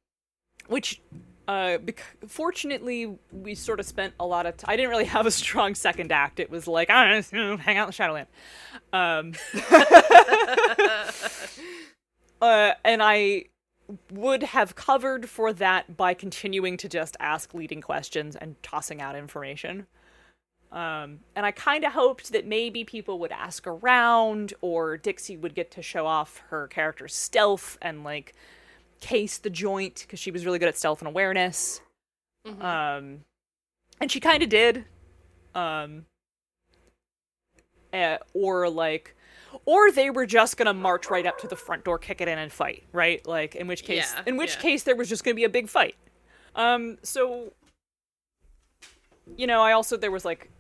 [0.68, 1.00] which,
[1.46, 4.56] uh, bec- fortunately, we sort of spent a lot of.
[4.56, 6.40] T- I didn't really have a strong second act.
[6.40, 8.28] It was like, I don't know, hang out in Shadowland,
[8.92, 9.32] um,
[12.40, 13.44] uh, and I
[14.12, 19.16] would have covered for that by continuing to just ask leading questions and tossing out
[19.16, 19.86] information.
[20.70, 25.54] Um, and I kind of hoped that maybe people would ask around or Dixie would
[25.54, 28.34] get to show off her character's stealth and like
[29.01, 31.80] case the joint because she was really good at stealth and awareness.
[32.46, 32.62] Mhm.
[32.62, 33.24] Um,
[34.01, 34.84] and she kind of did.
[35.55, 36.07] Um,
[37.92, 39.14] eh, or like,
[39.64, 42.38] or they were just gonna march right up to the front door, kick it in,
[42.38, 43.24] and fight, right?
[43.26, 44.61] Like, in which case, Yeah, in which yeah.
[44.62, 45.96] case, there was just gonna be a big fight.
[46.55, 47.53] Um, so,
[49.36, 50.51] you know, I also there was like,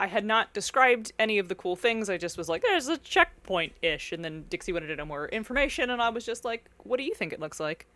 [0.00, 2.10] I had not described any of the cool things.
[2.10, 5.28] I just was like, there's a checkpoint ish, and then Dixie wanted to know more
[5.28, 7.86] information, and I was just like, what do you think it looks like?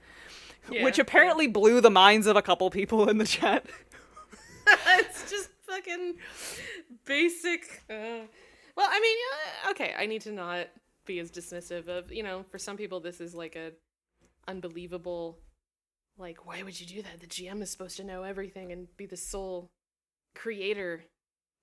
[0.71, 3.67] Yeah, Which apparently blew the minds of a couple people in the chat.
[4.67, 6.15] it's just fucking
[7.05, 7.83] basic.
[7.89, 8.27] Uh,
[8.77, 10.69] well, I mean, yeah, okay, I need to not
[11.05, 13.73] be as dismissive of, you know, for some people this is like a
[14.47, 15.39] unbelievable
[16.19, 17.21] like why would you do that?
[17.21, 19.71] The GM is supposed to know everything and be the sole
[20.35, 21.05] creator.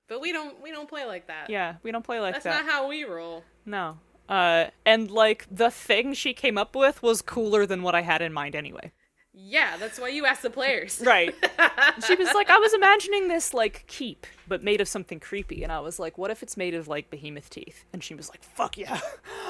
[0.07, 1.49] But we don't we don't play like that.
[1.49, 2.51] Yeah, we don't play like That's that.
[2.51, 3.43] That's not how we roll.
[3.65, 3.97] No.
[4.29, 8.21] Uh, and like the thing she came up with was cooler than what I had
[8.21, 8.91] in mind anyway.
[9.37, 11.01] Yeah, that's why you ask the players.
[11.05, 11.35] Right.
[12.07, 15.71] she was like, I was imagining this like keep, but made of something creepy, and
[15.73, 17.83] I was like, what if it's made of like behemoth teeth?
[17.91, 18.99] And she was like, fuck yeah.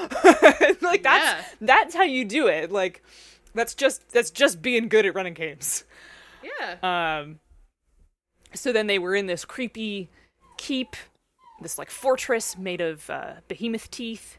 [0.80, 1.44] like that's Yeah.
[1.60, 2.72] that's how you do it.
[2.72, 3.02] Like
[3.54, 5.84] that's just that's just being good at running games.
[6.42, 7.20] Yeah.
[7.22, 7.38] Um,
[8.54, 10.10] so then they were in this creepy
[10.56, 10.96] keep,
[11.60, 14.38] this like fortress made of uh, behemoth teeth.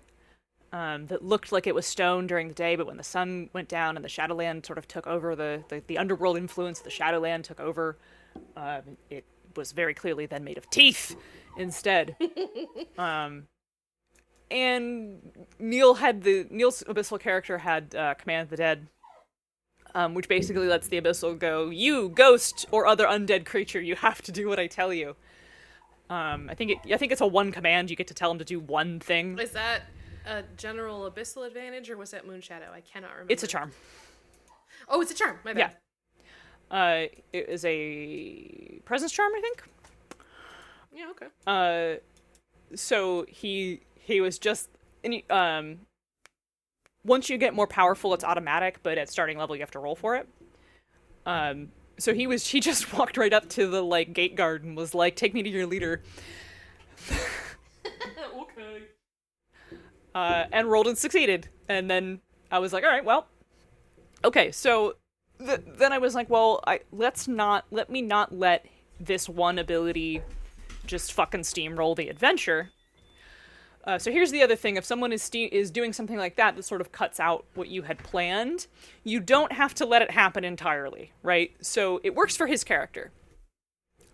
[0.73, 3.69] Um, that looked like it was stone during the day, but when the sun went
[3.69, 7.45] down and the Shadowland sort of took over, the, the, the underworld influence the Shadowland
[7.45, 7.97] took over,
[8.57, 9.23] um, it
[9.55, 11.15] was very clearly then made of teeth
[11.57, 12.17] instead.
[12.97, 13.47] um,
[14.49, 15.19] and
[15.59, 18.87] Neil had the Neil's abyssal character had uh, command of the dead,
[19.93, 24.21] um, which basically lets the abyssal go, "You ghost or other undead creature, you have
[24.21, 25.15] to do what I tell you."
[26.09, 27.89] Um, I think it, I think it's a one command.
[27.89, 29.37] You get to tell him to do one thing.
[29.39, 29.83] Is that
[30.25, 32.71] a general abyssal advantage or was that Moonshadow?
[32.73, 33.33] I cannot remember.
[33.33, 33.71] It's a charm.
[34.87, 35.37] Oh, it's a charm.
[35.43, 35.75] My bad.
[36.69, 39.63] Uh, it is a presence charm, I think.
[40.93, 41.27] Yeah, okay.
[41.45, 41.99] Uh,
[42.75, 44.69] so he he was just
[45.03, 45.79] he, um.
[47.03, 49.95] Once you get more powerful, it's automatic, but at starting level, you have to roll
[49.95, 50.27] for it.
[51.25, 54.75] Um, so he was he just walked right up to the like gate guard and
[54.75, 56.03] was like, "Take me to your leader,"
[57.11, 58.83] okay.
[60.15, 61.49] uh, and rolled and succeeded.
[61.67, 62.21] And then
[62.51, 63.27] I was like, "All right, well,
[64.23, 64.95] okay." So
[65.39, 68.65] th- then I was like, "Well, I let's not let me not let
[68.99, 70.21] this one ability
[70.85, 72.71] just fucking steamroll the adventure."
[73.87, 76.55] Uh, so here's the other thing: if someone is ste- is doing something like that
[76.57, 78.67] that sort of cuts out what you had planned,
[79.03, 81.55] you don't have to let it happen entirely, right?
[81.61, 83.11] So it works for his character.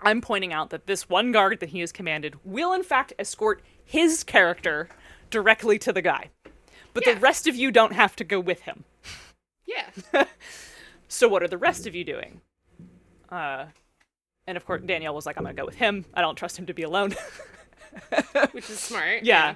[0.02, 3.62] I'm pointing out that this one guard that he has commanded will, in fact, escort
[3.84, 4.90] his character
[5.32, 6.30] directly to the guy,
[6.94, 7.16] but Yeah.
[7.16, 8.84] the rest of you don't have to go with him.
[9.66, 9.90] Yeah.
[11.10, 12.42] So what are the rest of you doing?
[13.30, 13.66] Uh,
[14.48, 16.06] and of course, Danielle was like, "I'm gonna go with him.
[16.16, 17.14] I don't trust him to be alone."
[18.52, 19.24] Which is smart.
[19.24, 19.56] yeah.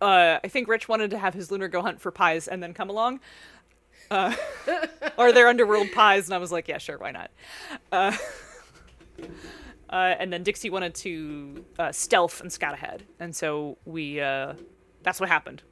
[0.00, 2.74] Uh, I think Rich wanted to have his lunar go hunt for pies and then
[2.74, 3.20] come along.
[4.10, 4.34] Uh,
[5.16, 7.30] or their underworld pies, and I was like, yeah, sure, why not?
[7.92, 8.16] Uh,
[9.88, 14.54] uh, and then Dixie wanted to uh, stealth and scout ahead, and so we, uh,
[15.02, 15.62] that's what happened.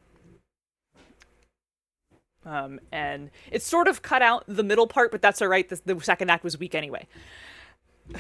[2.47, 5.69] Um, and it sort of cut out the middle part, but that's all right.
[5.69, 7.07] The, the second act was weak anyway.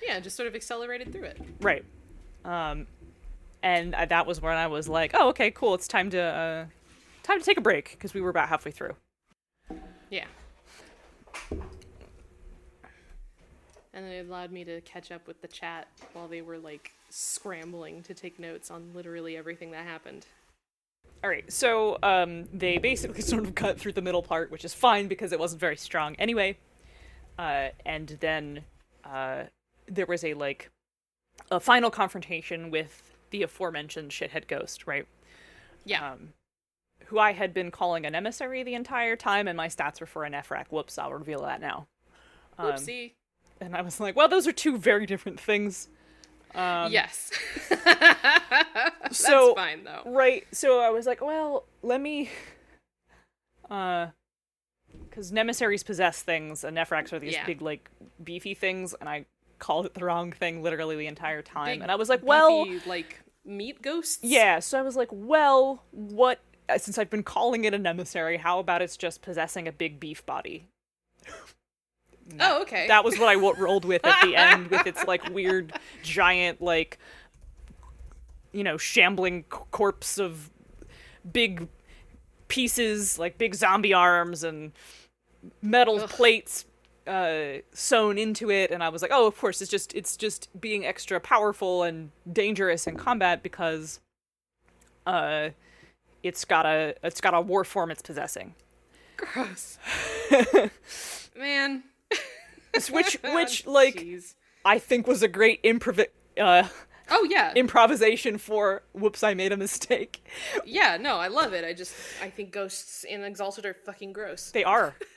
[0.00, 1.38] Yeah, just sort of accelerated through it.
[1.60, 1.84] Right.
[2.48, 2.86] Um,
[3.62, 5.74] and I, that was when I was like, "Oh, okay, cool.
[5.74, 6.66] It's time to uh,
[7.22, 8.96] time to take a break" because we were about halfway through.
[10.10, 10.24] Yeah.
[13.92, 16.92] And then it allowed me to catch up with the chat while they were like
[17.10, 20.24] scrambling to take notes on literally everything that happened.
[21.22, 24.72] All right, so um, they basically sort of cut through the middle part, which is
[24.72, 26.56] fine because it wasn't very strong anyway.
[27.38, 28.62] Uh, and then
[29.04, 29.44] uh,
[29.86, 30.70] there was a like
[31.50, 35.06] a final confrontation with the aforementioned shithead ghost, right?
[35.84, 36.12] Yeah.
[36.12, 36.32] Um,
[37.06, 40.24] who I had been calling an emissary the entire time, and my stats were for
[40.24, 40.66] a Nephwrack.
[40.70, 41.86] Whoops, I'll reveal that now.
[42.58, 43.12] Um, Oopsie.
[43.60, 45.88] and I was like, well, those are two very different things.
[46.54, 47.30] Um, yes.
[47.84, 50.02] That's so- fine though.
[50.06, 50.46] Right.
[50.52, 52.30] So I was like, well, let me.
[53.70, 54.08] Uh.
[55.08, 57.44] Because Nemissaries possess things, and Nephwracks are these Yeah.
[57.44, 57.90] big, like,
[58.22, 59.26] beefy things, and I
[59.58, 61.66] called it the wrong thing literally the entire time.
[61.76, 62.64] Big, and I was like, well.
[62.64, 64.18] beefy, like meat ghosts.
[64.22, 66.40] Yeah, so I was like, well, what.
[66.68, 69.98] uh, Since I've been calling it an emissary, how about it's just possessing a big
[70.00, 70.66] beef body?
[72.40, 72.86] Oh, okay.
[72.88, 76.60] That was what I w- rolled with at the end, with its like weird, giant,
[76.60, 76.98] like,
[78.52, 80.50] you know, shambling c- corpse of
[81.32, 81.68] big
[82.48, 84.72] pieces, like big zombie arms and
[85.62, 86.08] metal Ugh.
[86.10, 86.66] plates
[87.08, 88.70] uh, sewn into it.
[88.70, 92.10] And I was like, oh, of course, it's just it's just being extra powerful and
[92.32, 94.00] dangerous in combat because,
[95.06, 95.50] uh,
[96.22, 98.54] it's got a it's got a war form it's possessing.
[99.16, 99.78] Gross.
[101.36, 101.84] Man.
[102.90, 104.34] Which which like Jeez.
[104.64, 106.04] I think was a great improv
[106.40, 106.68] uh,
[107.10, 107.52] Oh yeah.
[107.54, 110.22] improvisation for whoops I made a mistake.
[110.66, 111.64] yeah, no, I love it.
[111.64, 114.50] I just I think ghosts in Exalted are fucking gross.
[114.50, 114.94] They are.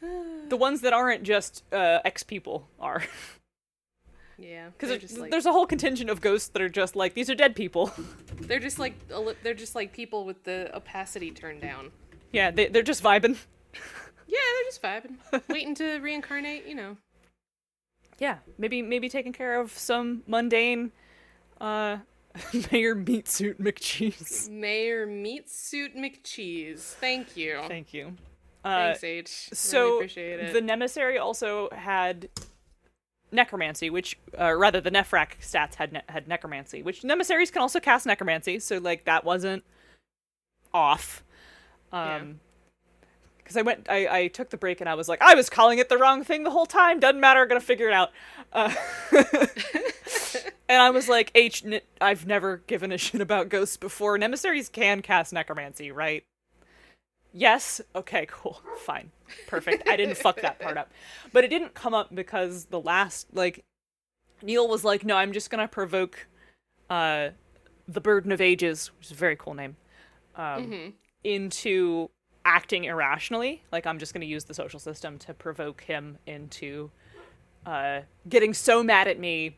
[0.00, 3.02] the ones that aren't just uh, ex people are
[4.38, 4.68] Yeah.
[4.78, 7.56] because like there's a whole contingent of ghosts that are just like these are dead
[7.56, 7.92] people.
[8.40, 8.94] they're just like
[9.42, 11.90] they're just like people with the opacity turned down.
[12.32, 13.36] yeah, they they're just vibing.
[14.30, 16.66] Yeah, they're just vibing, waiting to reincarnate.
[16.66, 16.96] You know.
[18.18, 20.92] Yeah, maybe maybe taking care of some mundane
[21.62, 21.96] uh
[22.70, 24.50] Mayor Meat Suit McCheese.
[24.50, 26.80] Mayor Meat Suit McCheese.
[26.80, 27.62] Thank you.
[27.68, 28.16] Thank you.
[28.64, 29.48] Uh, Thanks, H.
[29.52, 30.52] so really appreciate it.
[30.52, 32.28] the Nemissary also had
[33.30, 37.80] necromancy, which uh, rather the Nephwrack stats had ne- had necromancy, which Nemissaries can also
[37.80, 39.64] cast necromancy, so like that wasn't
[40.74, 41.22] off.
[41.92, 42.40] Um
[43.38, 45.78] because I went, I, I took the break and I was like, I was calling
[45.78, 47.00] it the wrong thing the whole time.
[47.00, 47.40] Doesn't matter.
[47.40, 48.10] I'm gonna figure it out.
[48.52, 48.74] Uh,
[50.68, 54.18] and I was like, H, n- I've never given a shit about ghosts before.
[54.18, 56.24] Nemissaries can cast necromancy, right?
[57.32, 57.80] Yes.
[57.94, 58.26] Okay.
[58.30, 58.60] Cool.
[58.78, 59.10] Fine.
[59.46, 59.88] Perfect.
[59.88, 60.90] I didn't fuck that part up,
[61.32, 63.64] but it didn't come up because the last like
[64.42, 66.26] Neil was like, no, I'm just gonna provoke
[66.90, 67.30] uh
[67.86, 69.76] the Burden of Ages, which is a very cool name,
[70.36, 72.10] um, into
[72.44, 73.62] acting irrationally.
[73.72, 76.90] Like I'm just gonna use the social system to provoke him into
[77.66, 79.56] uh getting so mad at me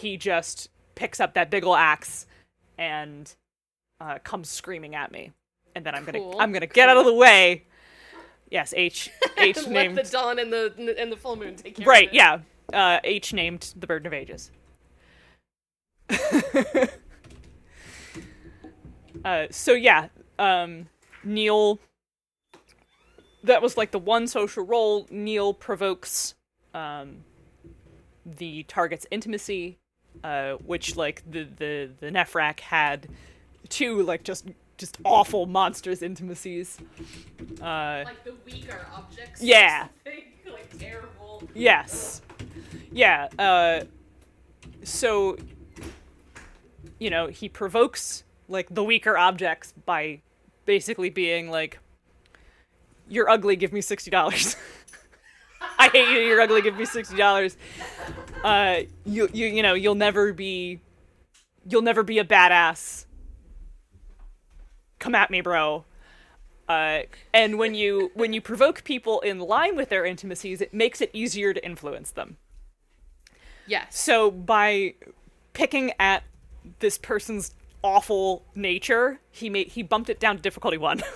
[0.00, 2.26] he just picks up that big ol' axe
[2.76, 3.34] and
[4.00, 5.32] uh, comes screaming at me.
[5.78, 7.62] And then I'm gonna I'm gonna get out of the way.
[8.50, 11.86] Yes, H H Let named the dawn and the and the full moon take care.
[11.86, 12.08] right.
[12.08, 12.16] Of it.
[12.16, 12.40] Yeah,
[12.72, 14.50] uh, H named the Burden of Ages.
[19.24, 20.08] uh, so yeah,
[20.40, 20.88] um,
[21.22, 21.78] Neil.
[23.44, 25.06] That was like the one social role.
[25.12, 26.34] Neil provokes
[26.74, 27.18] um,
[28.26, 29.78] the target's intimacy,
[30.24, 33.06] uh, which like the the the Nephwrack had
[33.68, 34.44] two like just
[34.78, 36.78] just awful monstrous intimacies.
[37.60, 39.42] Uh, Like the weaker objects.
[39.42, 39.88] Yeah.
[40.46, 41.42] like terrible.
[41.54, 42.22] Yes.
[42.90, 43.28] Yeah.
[43.38, 43.82] Uh,
[44.84, 45.36] so,
[46.98, 50.20] you know, he provokes like the weaker objects by
[50.64, 51.80] basically being like,
[53.08, 53.56] "You're ugly.
[53.56, 54.56] Give me sixty dollars."
[55.78, 56.20] I hate you.
[56.20, 56.62] You're ugly.
[56.62, 57.56] Give me sixty dollars.
[58.42, 60.80] Uh, you you you know you'll never be,
[61.68, 63.04] you'll never be a badass.
[64.98, 65.84] Come at me, bro.
[66.68, 67.00] Uh,
[67.32, 71.10] and when you when you provoke people in line with their intimacies, it makes it
[71.12, 72.36] easier to influence them.
[73.66, 73.98] Yes.
[73.98, 74.94] So by
[75.54, 76.24] picking at
[76.80, 81.02] this person's awful nature, he made he bumped it down to difficulty one.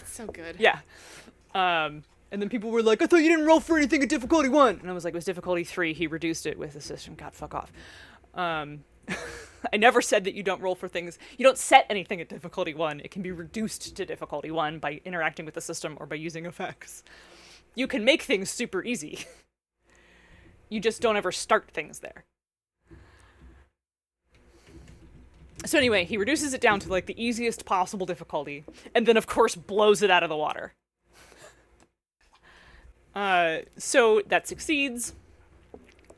[0.00, 0.56] It's so good.
[0.58, 0.78] yeah.
[1.54, 4.48] Um, and then people were like, "I thought you didn't roll for anything at difficulty
[4.48, 5.92] one," and I was like, "It was difficulty three.
[5.92, 7.14] He reduced it with the system.
[7.14, 7.72] God, fuck off."
[8.34, 8.84] Um,
[9.72, 11.18] I never said that you don't roll for things.
[11.38, 13.00] You don't set anything at difficulty one.
[13.00, 16.46] It can be reduced to difficulty one by interacting with the system or by using
[16.46, 17.02] effects.
[17.74, 19.24] You can make things super easy.
[20.68, 22.24] You just don't ever start things there.
[25.64, 29.26] So anyway, he reduces it down to like the easiest possible difficulty, and then of
[29.26, 30.74] course blows it out of the water.
[33.14, 35.14] Uh, so that succeeds.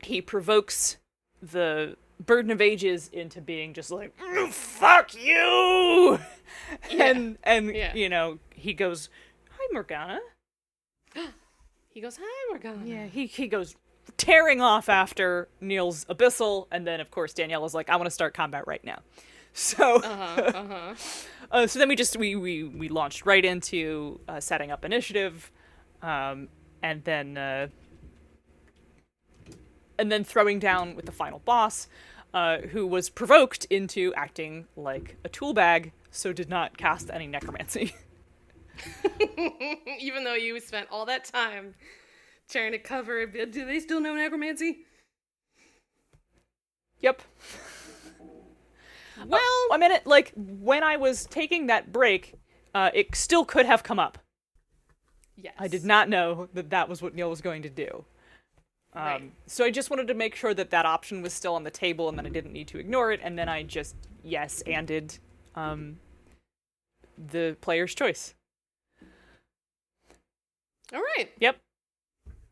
[0.03, 0.97] He provokes
[1.41, 6.19] the Burden of Ages into being just like "Mm, "fuck you,"
[6.91, 7.95] and and Yeah.
[7.95, 9.09] you know he goes,
[9.51, 10.19] "Hi Morgana."
[11.91, 13.75] He goes, "Hi, Morgana." Yeah, he he goes
[14.17, 18.11] tearing off after Neil's abyssal, and then of course danielle is like, "I want to
[18.11, 18.99] start combat right now."
[19.51, 20.93] So, Uh-huh, uh-huh.
[21.51, 25.51] uh, so then we just we we we launched right into uh, setting up initiative,
[26.03, 26.49] um,
[26.83, 27.67] and then uh,
[29.99, 31.87] and then throwing down with the final boss,
[32.33, 37.27] uh, who was provoked into acting like a tool bag, so did not cast any
[37.27, 37.95] necromancy.
[39.99, 41.75] Even though you spent all that time
[42.49, 44.79] trying to cover it, do they still know necromancy?
[46.99, 47.21] yep.
[49.27, 52.35] Well, I mean, it, like when I was taking that break,
[52.73, 54.17] uh, it still could have come up.
[55.35, 55.53] Yes.
[55.57, 58.05] I did not know that that was what Neil was going to do.
[58.99, 59.31] Um, Right.
[59.47, 62.09] So I just wanted to make sure that that option was still on the table
[62.09, 63.19] and that I didn't need to ignore it.
[63.23, 65.17] And then I just yes anded
[65.55, 65.97] um,
[67.17, 68.33] the player's choice.
[70.93, 71.29] All right.
[71.39, 71.57] Yep.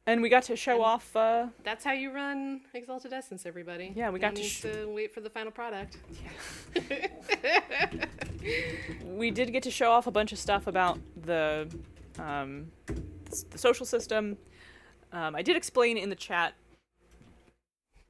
[0.06, 1.14] And we got to show And- off.
[1.16, 3.92] Uh, That's how you run Exalted Essence, everybody.
[3.96, 5.98] Yeah, we got to sh- to wait for the final product.
[9.04, 11.68] we did get to show off a bunch of stuff about the
[12.20, 12.72] um,
[13.52, 14.38] the social system.
[15.12, 16.54] Um, I did explain in the chat.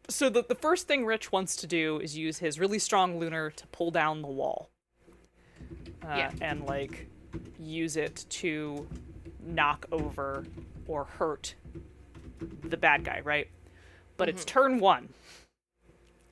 [0.10, 3.50] So the the first thing Rich wants to do is use his really strong lunar
[3.52, 4.70] to pull down the wall.
[6.04, 6.32] Uh, Yeah.
[6.41, 7.08] And like
[7.60, 8.88] use it to
[9.45, 10.45] knock over
[10.88, 11.56] or hurt
[12.64, 13.48] the bad guy, right?
[14.16, 15.10] But it's turn one.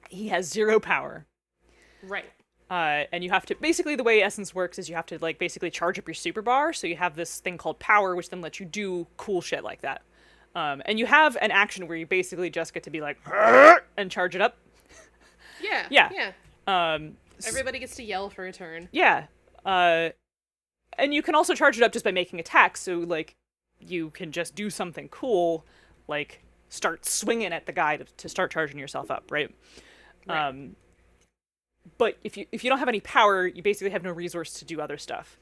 [0.09, 1.26] He has zero power.
[2.03, 2.26] right.
[2.70, 5.38] Uh, and you have to basically the way essence works is you have to like
[5.38, 8.41] basically charge up your super bar so you have this thing called power which then
[8.41, 10.01] lets you do cool shit like that
[10.56, 13.18] um, and you have an action where you basically just get to be like
[13.97, 14.58] and charge it up
[15.62, 15.86] Yeah.
[15.91, 16.10] Yeah.
[16.68, 16.93] Yeah.
[16.95, 18.89] um, Everybody gets to yell for a turn.
[18.91, 19.26] yeah
[19.66, 20.10] uh,
[20.97, 23.36] and you can also charge it up just by making attacks so like
[23.80, 25.66] you can just do something cool
[26.08, 29.53] like start swinging at the guy to, to start charging yourself up right
[30.28, 30.47] Right.
[30.47, 30.76] Um,
[31.99, 34.66] but if you if you don't have any power, you basically have no resource to
[34.66, 35.38] do other stuff.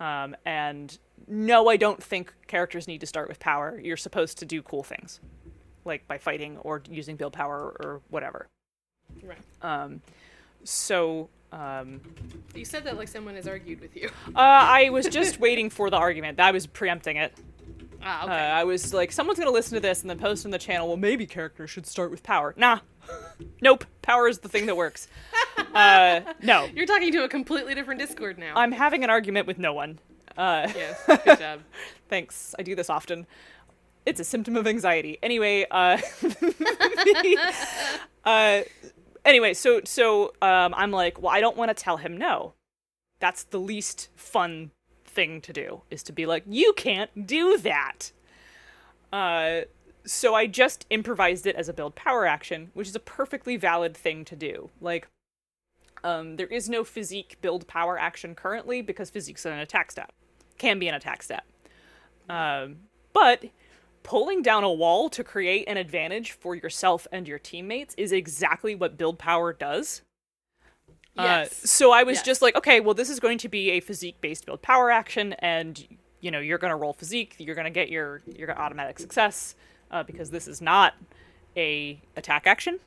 [0.00, 3.80] Um, and no, I don't think characters need to start with power.
[3.82, 5.20] You're supposed to do cool things,
[5.84, 8.46] like by fighting or using build power or whatever.
[9.22, 9.38] Right.
[9.62, 10.02] Um,
[10.64, 12.00] so um,
[12.54, 14.08] You said that like someone has argued with you.
[14.28, 16.38] uh, I was just waiting for the argument.
[16.40, 17.32] I was preempting it.
[18.02, 18.34] Ah, Uh, okay.
[18.34, 20.88] I was like, someone's gonna listen to this and then post on the channel.
[20.88, 22.52] Well, maybe characters should start with power.
[22.56, 22.80] Nah,
[23.60, 23.84] nope.
[24.02, 25.08] Power is the thing that works.
[25.74, 28.54] Uh, no, You're talking to a completely different Discord now.
[28.56, 29.98] I'm having an argument with no one.
[30.36, 31.02] Uh, yes.
[31.24, 31.60] Good job.
[32.08, 32.54] thanks.
[32.58, 33.26] I do this often.
[34.04, 35.18] It's a symptom of anxiety.
[35.22, 35.98] Anyway, uh,
[38.24, 38.60] uh,
[39.24, 42.54] anyway, so so um, I'm like, well, I don't want to tell him no.
[43.18, 44.70] That's the least fun
[45.04, 48.12] thing to do is to be like, you can't do that.
[49.12, 49.62] Uh,
[50.06, 53.96] so I just improvised it as a build power action, which is a perfectly valid
[53.96, 54.70] thing to do.
[54.80, 55.08] Like,
[56.04, 60.10] um, there is no physique build power action currently because physique's an attack stat.
[60.58, 61.44] Can be an attack stat.
[62.28, 62.76] Um,
[63.12, 63.44] but
[64.02, 68.74] pulling down a wall to create an advantage for yourself and your teammates is exactly
[68.74, 70.02] what build power does.
[71.16, 71.64] Yes.
[71.64, 72.26] Uh, so I was Yes.
[72.26, 75.32] just like, okay, well, this is going to be a physique based build power action,
[75.34, 75.86] and
[76.20, 77.34] you know, you're going to roll physique.
[77.38, 79.54] You're going to get your your automatic success
[79.90, 80.94] uh, because this is not
[81.56, 82.78] a attack action.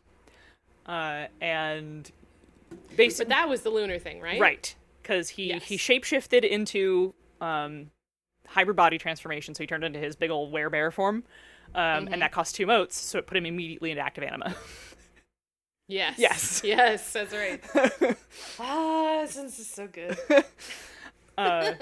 [0.85, 2.11] Uh, and
[2.95, 4.39] basically, but that was the lunar thing, right?
[4.39, 5.63] Right, because he Yes.
[5.63, 7.91] he shapeshifted into um,
[8.47, 11.23] hybrid body transformation, so he turned into his big old werebear form,
[11.75, 12.13] um, Mm-hmm.
[12.13, 14.55] and that cost two motes, so it put him immediately into active anima.
[15.87, 16.15] Yes.
[16.19, 16.61] Yes.
[16.63, 17.63] Yes, that's right.
[18.59, 20.17] ah, this is so good.
[21.37, 21.73] uh,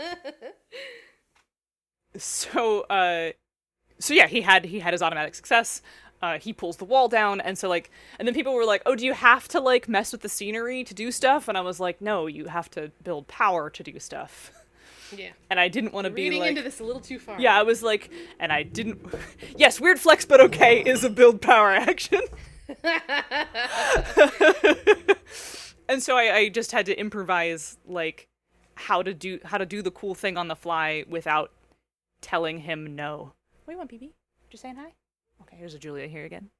[2.18, 3.32] so uh,
[4.00, 5.82] so yeah, he had he had his automatic success.
[6.20, 8.96] Uh, he pulls the wall down, and so like, and then people were like, "Oh,
[8.96, 11.80] do you have to like mess with the scenery to do stuff?" And I was
[11.80, 14.52] like, "No, you have to build power to do stuff."
[15.16, 15.30] Yeah.
[15.50, 17.40] And I didn't want to be Reading like, into this a little too far.
[17.40, 19.08] Yeah, I was like, and I didn't.
[19.56, 22.20] Yes, weird flex, but okay is a build power action.
[25.88, 28.28] and so I, I just had to improvise like
[28.76, 31.52] how to do how to do the cool thing on the fly without
[32.20, 33.34] telling him no.
[33.68, 34.14] What do you want, PB?
[34.50, 34.94] Just saying hi.
[35.42, 36.52] Okay, here's a Julia here again.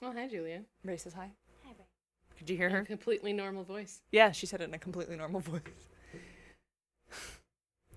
[0.00, 0.62] Oh, hi, Julia.
[0.82, 1.30] Ray says hi.
[1.62, 1.84] Hi, Ray.
[2.38, 2.84] Did you hear her?
[2.86, 4.00] Completely normal voice.
[4.12, 5.60] Yeah, she said it in a completely normal voice.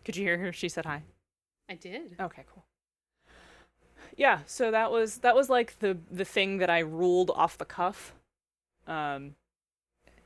[0.04, 0.52] Could you hear her?
[0.52, 1.04] She said hi.
[1.70, 2.18] I did.
[2.20, 2.66] Okay, cool.
[4.18, 7.64] Yeah, so that was that was like the the thing that I ruled off the
[7.64, 8.14] cuff.
[8.86, 9.36] Um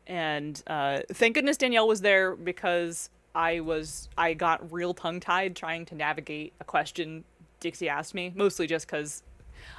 [0.07, 5.55] and uh thank goodness Danielle was there because I was I got real tongue tied
[5.55, 7.23] trying to navigate a question
[7.65, 9.23] Dixie asked me, mostly just cuz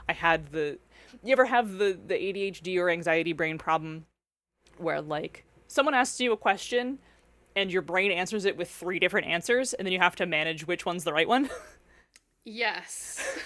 [0.09, 0.79] I had the
[1.23, 4.07] you ever have the the ADHD or anxiety brain problem
[4.77, 6.99] where like someone asks you a question
[7.55, 10.67] and your brain answers it with three different answers and then you have to manage
[10.67, 11.49] which one's the right one?
[12.49, 13.41] Yes.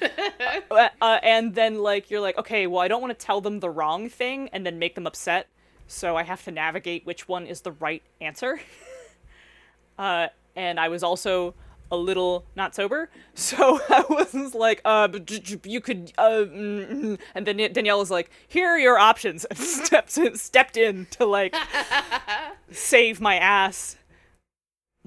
[0.70, 3.60] uh, uh, and then like you're like okay well i don't want to tell them
[3.60, 5.48] the wrong thing and then make them upset
[5.86, 8.58] so i have to navigate which one is the right answer
[9.98, 11.54] uh, and i was also
[11.90, 16.44] a little not sober so i was like uh but j- j- you could uh
[16.44, 17.18] mm, mm.
[17.34, 21.24] and then danielle was like here are your options and steps in, stepped in to
[21.24, 21.54] like
[22.70, 23.96] save my ass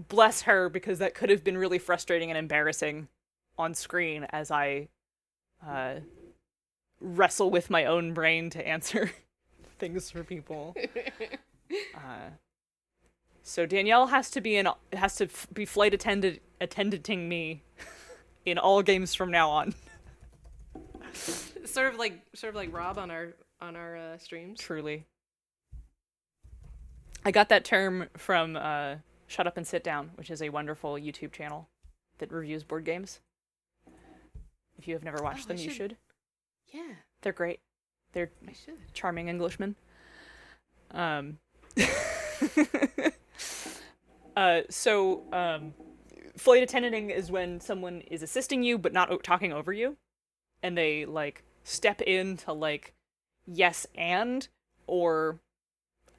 [0.08, 3.08] bless her because that could have been really frustrating and embarrassing
[3.58, 4.90] on screen as I
[5.66, 5.96] uh,
[7.00, 9.12] wrestle with my own brain to answer
[9.80, 10.76] things for people.
[11.96, 12.32] Uh,
[13.52, 17.64] so Danielle has to be in has to f- be flight attendant attendanting me
[18.46, 19.74] in all games from now on.
[21.66, 24.60] sort of like sort of like Rob on our on our uh, streams.
[24.60, 25.06] Truly.
[27.26, 28.96] I got that term from uh,
[29.28, 31.68] Shut Up and Sit Down, which is a wonderful YouTube channel
[32.18, 33.20] that reviews board games.
[34.80, 35.98] If you have never watched Oh, them, you should- should.
[36.74, 37.60] Yeah, They're great.
[38.14, 38.32] They're
[38.66, 38.76] should.
[38.94, 39.76] charming Englishmen.
[40.92, 41.38] Um,
[44.36, 45.74] uh, so, um,
[46.38, 49.98] flight attendanting is when someone is assisting you but not o- talking over you,
[50.64, 52.94] and they like step in to like
[53.46, 54.48] yes and
[54.88, 55.40] or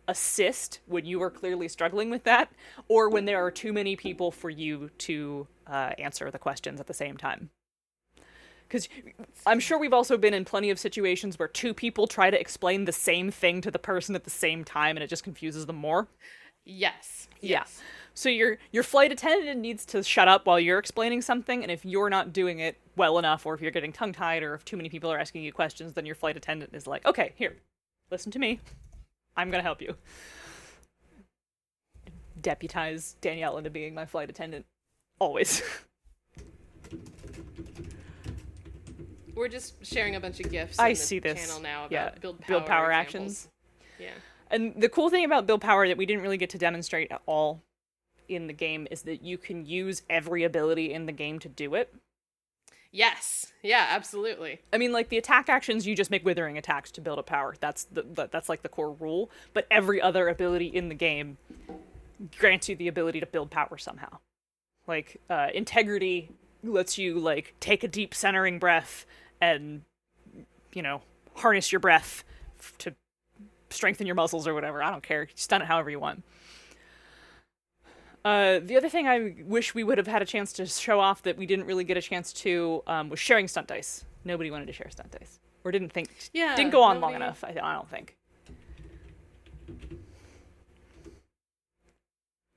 [0.09, 2.51] assist when you are clearly struggling with that,
[2.89, 6.87] or when there are too many people for you to uh, answer the questions at
[6.87, 7.51] the same time.
[8.67, 8.89] Because
[9.47, 12.87] I'm sure we've also been in plenty of situations where two people try to explain
[12.87, 15.77] the same thing to the person at the same time and it just confuses them
[15.77, 16.09] more.
[16.65, 17.29] Yes.
[17.41, 17.61] Yeah.
[17.61, 17.83] Yes.
[18.15, 21.85] So your your flight attendant needs to shut up while you're explaining something, and if
[21.85, 24.77] you're not doing it well enough, or if you're getting tongue tied, or if too
[24.77, 27.57] many people are asking you questions, then your flight attendant is like, "Okay, here,
[28.11, 28.61] listen to me.
[29.37, 29.97] I'm gonna help you."
[32.41, 34.67] Deputize Danielle into being my flight attendant,
[35.19, 35.63] always.
[39.35, 40.79] We're just sharing a bunch of gifs.
[40.79, 41.41] I see this.
[41.47, 43.07] channel now about Yeah, build power, build power examples.
[43.07, 43.49] actions.
[43.99, 44.11] Yeah.
[44.51, 47.23] And the cool thing about build power that we didn't really get to demonstrate at
[47.25, 47.63] all
[48.35, 51.75] in the game is that you can use every ability in the game to do
[51.75, 51.95] it.
[52.91, 53.53] Yes.
[53.63, 53.87] Yeah.
[53.91, 54.61] Absolutely.
[54.73, 57.55] I mean, like the attack actions, you just make withering attacks to build up power.
[57.59, 59.31] That's the, the that's like the core rule.
[59.55, 61.39] But every other ability in the game
[62.39, 64.19] grants you the ability to build power somehow.
[64.87, 66.31] Like uh, integrity
[66.63, 69.07] lets you like take a deep centering breath
[69.41, 69.83] and
[70.73, 71.03] you know
[71.35, 72.25] harness your breath
[72.59, 72.95] f- to
[73.71, 74.83] strengthen your muscles or whatever.
[74.83, 75.29] I don't care.
[75.35, 76.23] Stun it however you want.
[78.25, 81.23] Uh, the other thing I wish we would have had a chance to show off
[81.23, 84.05] that we didn't really get a chance to um, was sharing stunt dice.
[84.25, 86.55] Nobody wanted to share stunt dice, or didn't think Yeah.
[86.55, 87.43] didn't go on long enough.
[87.43, 88.17] I, I don't think.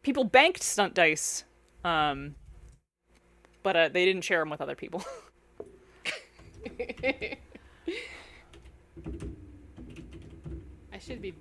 [0.04, 1.46] People banked stunt dice,
[1.84, 2.36] um,
[3.64, 5.04] but uh, they didn't share them with other people.
[10.94, 11.34] I should be.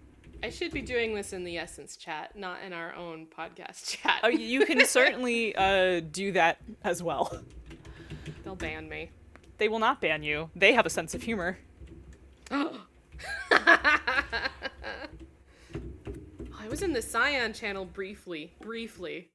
[0.45, 4.21] I should be doing this in the Essence chat, not in our own podcast chat.
[4.23, 7.35] oh, you can certainly uh, do that as well.
[8.45, 9.11] They'll ban me.
[9.57, 10.51] They will not ban you.
[10.55, 11.57] They have a sense of humor.
[12.51, 12.79] oh,
[13.53, 14.51] I
[16.69, 19.31] was in the Cyan channel briefly, briefly.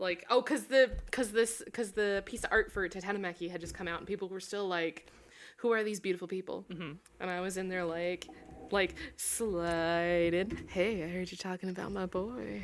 [0.00, 3.74] Like, oh, cause the, cause this, cause the piece of art for Titanomachy had just
[3.74, 5.12] come out, and people were still like,
[5.58, 6.92] "Who are these beautiful people?" Mm-hmm.
[7.20, 8.26] And I was in there like,
[8.72, 10.58] like sliding.
[10.68, 12.62] Hey, I heard you talking about my boy.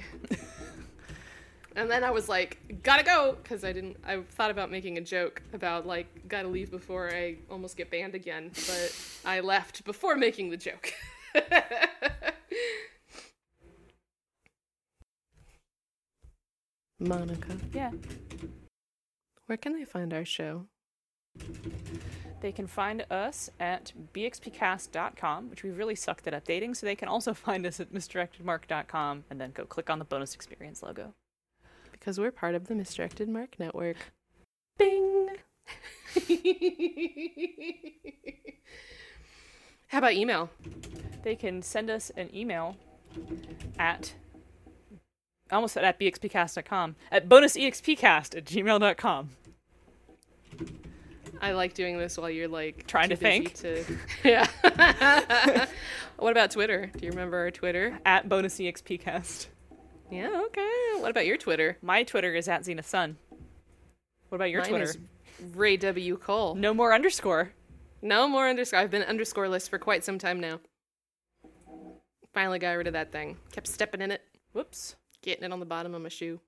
[1.76, 3.96] and then I was like, gotta go, cause I didn't.
[4.06, 8.14] I thought about making a joke about like, gotta leave before I almost get banned
[8.14, 8.94] again, but
[9.24, 10.92] I left before making the joke.
[16.98, 17.90] Monica, Yeah.
[19.46, 20.66] where can they find our show?
[22.40, 27.08] They can find us at bxpcast.com, which we really sucked at updating, so they can
[27.08, 31.14] also find us at misdirectedmark.com and then go click on the bonus experience logo.
[31.92, 33.96] Because we're part of the Misdirected Mark Network.
[34.78, 35.28] Bing!
[39.88, 40.50] How about email?
[41.22, 42.76] They can send us an email
[43.78, 44.14] at
[45.50, 49.30] I almost said at bxpcast.com at bonusexpcast at gmail.com.
[51.40, 53.54] I like doing this while you're like Trying to think.
[53.54, 53.84] To...
[54.24, 54.46] Yeah.
[56.16, 56.90] what about Twitter?
[56.96, 57.98] Do you remember our Twitter?
[58.04, 59.46] At bonusexpcast.
[60.10, 60.42] Yeah.
[60.46, 61.00] Okay.
[61.00, 61.76] What about your Twitter?
[61.82, 63.16] My Twitter is at Zenith Sun.
[64.28, 64.84] What about your Mine Twitter?
[64.84, 64.98] is
[65.54, 66.54] Ray W Cole.
[66.54, 67.52] No more underscore.
[68.02, 68.80] No more underscore.
[68.80, 70.60] I've been underscoreless for quite some time now.
[72.32, 73.36] Finally got rid of that thing.
[73.52, 74.22] Kept stepping in it,
[74.52, 74.96] Whoops.
[75.22, 76.38] getting it on the bottom of my shoe.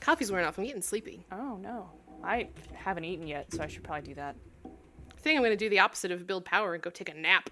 [0.00, 0.56] Coffee's wearing off.
[0.58, 1.26] I'm getting sleepy.
[1.32, 1.90] Oh no.
[2.22, 4.36] I haven't eaten yet, so I should probably do that.
[4.64, 7.14] I think I'm going to do the opposite of build power and go take a
[7.14, 7.50] nap.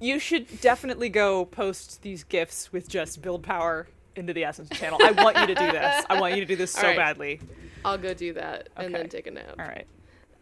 [0.00, 4.98] You should definitely go post these gifts with just build power into the Essence channel.
[5.02, 6.04] I want you to do this.
[6.10, 6.96] I want you to do this so right.
[6.96, 7.40] badly.
[7.84, 8.94] I'll go do that and Okay.
[9.02, 9.54] then take a nap.
[9.58, 9.86] All right.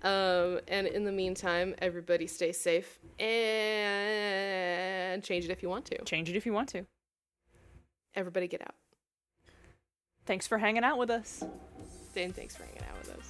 [0.02, 6.02] Um, and in the meantime, everybody stay safe and change it if you want to.
[6.04, 6.84] Change it if you want to.
[8.16, 8.74] Everybody get out.
[10.32, 11.44] Thanks for hanging out with us.
[12.16, 13.28] And thanks for hanging out with us.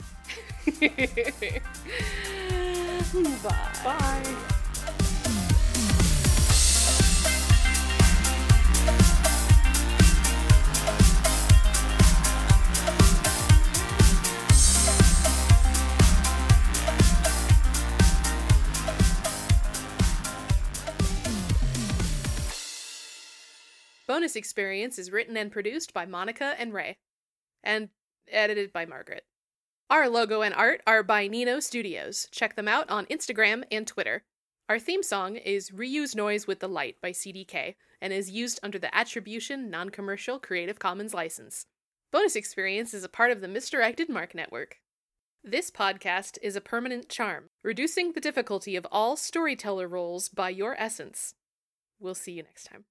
[3.43, 3.99] Bye.
[3.99, 4.55] Bye.
[24.13, 26.99] Bonus Experience is written and produced by Monica and Ray,
[27.65, 27.89] and
[28.31, 29.25] edited by Margaret.
[29.89, 32.29] Our logo and art are by Nino Studios.
[32.31, 34.25] Check them out on Instagram and Twitter.
[34.69, 38.79] Our theme song is Reuse Noise with the Light by CDK and is used under
[38.79, 41.65] the Attribution Non Commercial Creative Commons license.
[42.11, 44.77] Bonus Experience is a part of the Misdirected Mark Network.
[45.43, 50.77] This podcast is a permanent charm, reducing the difficulty of all storyteller roles by your
[50.79, 51.33] essence.
[51.99, 52.85] We'll see you next time.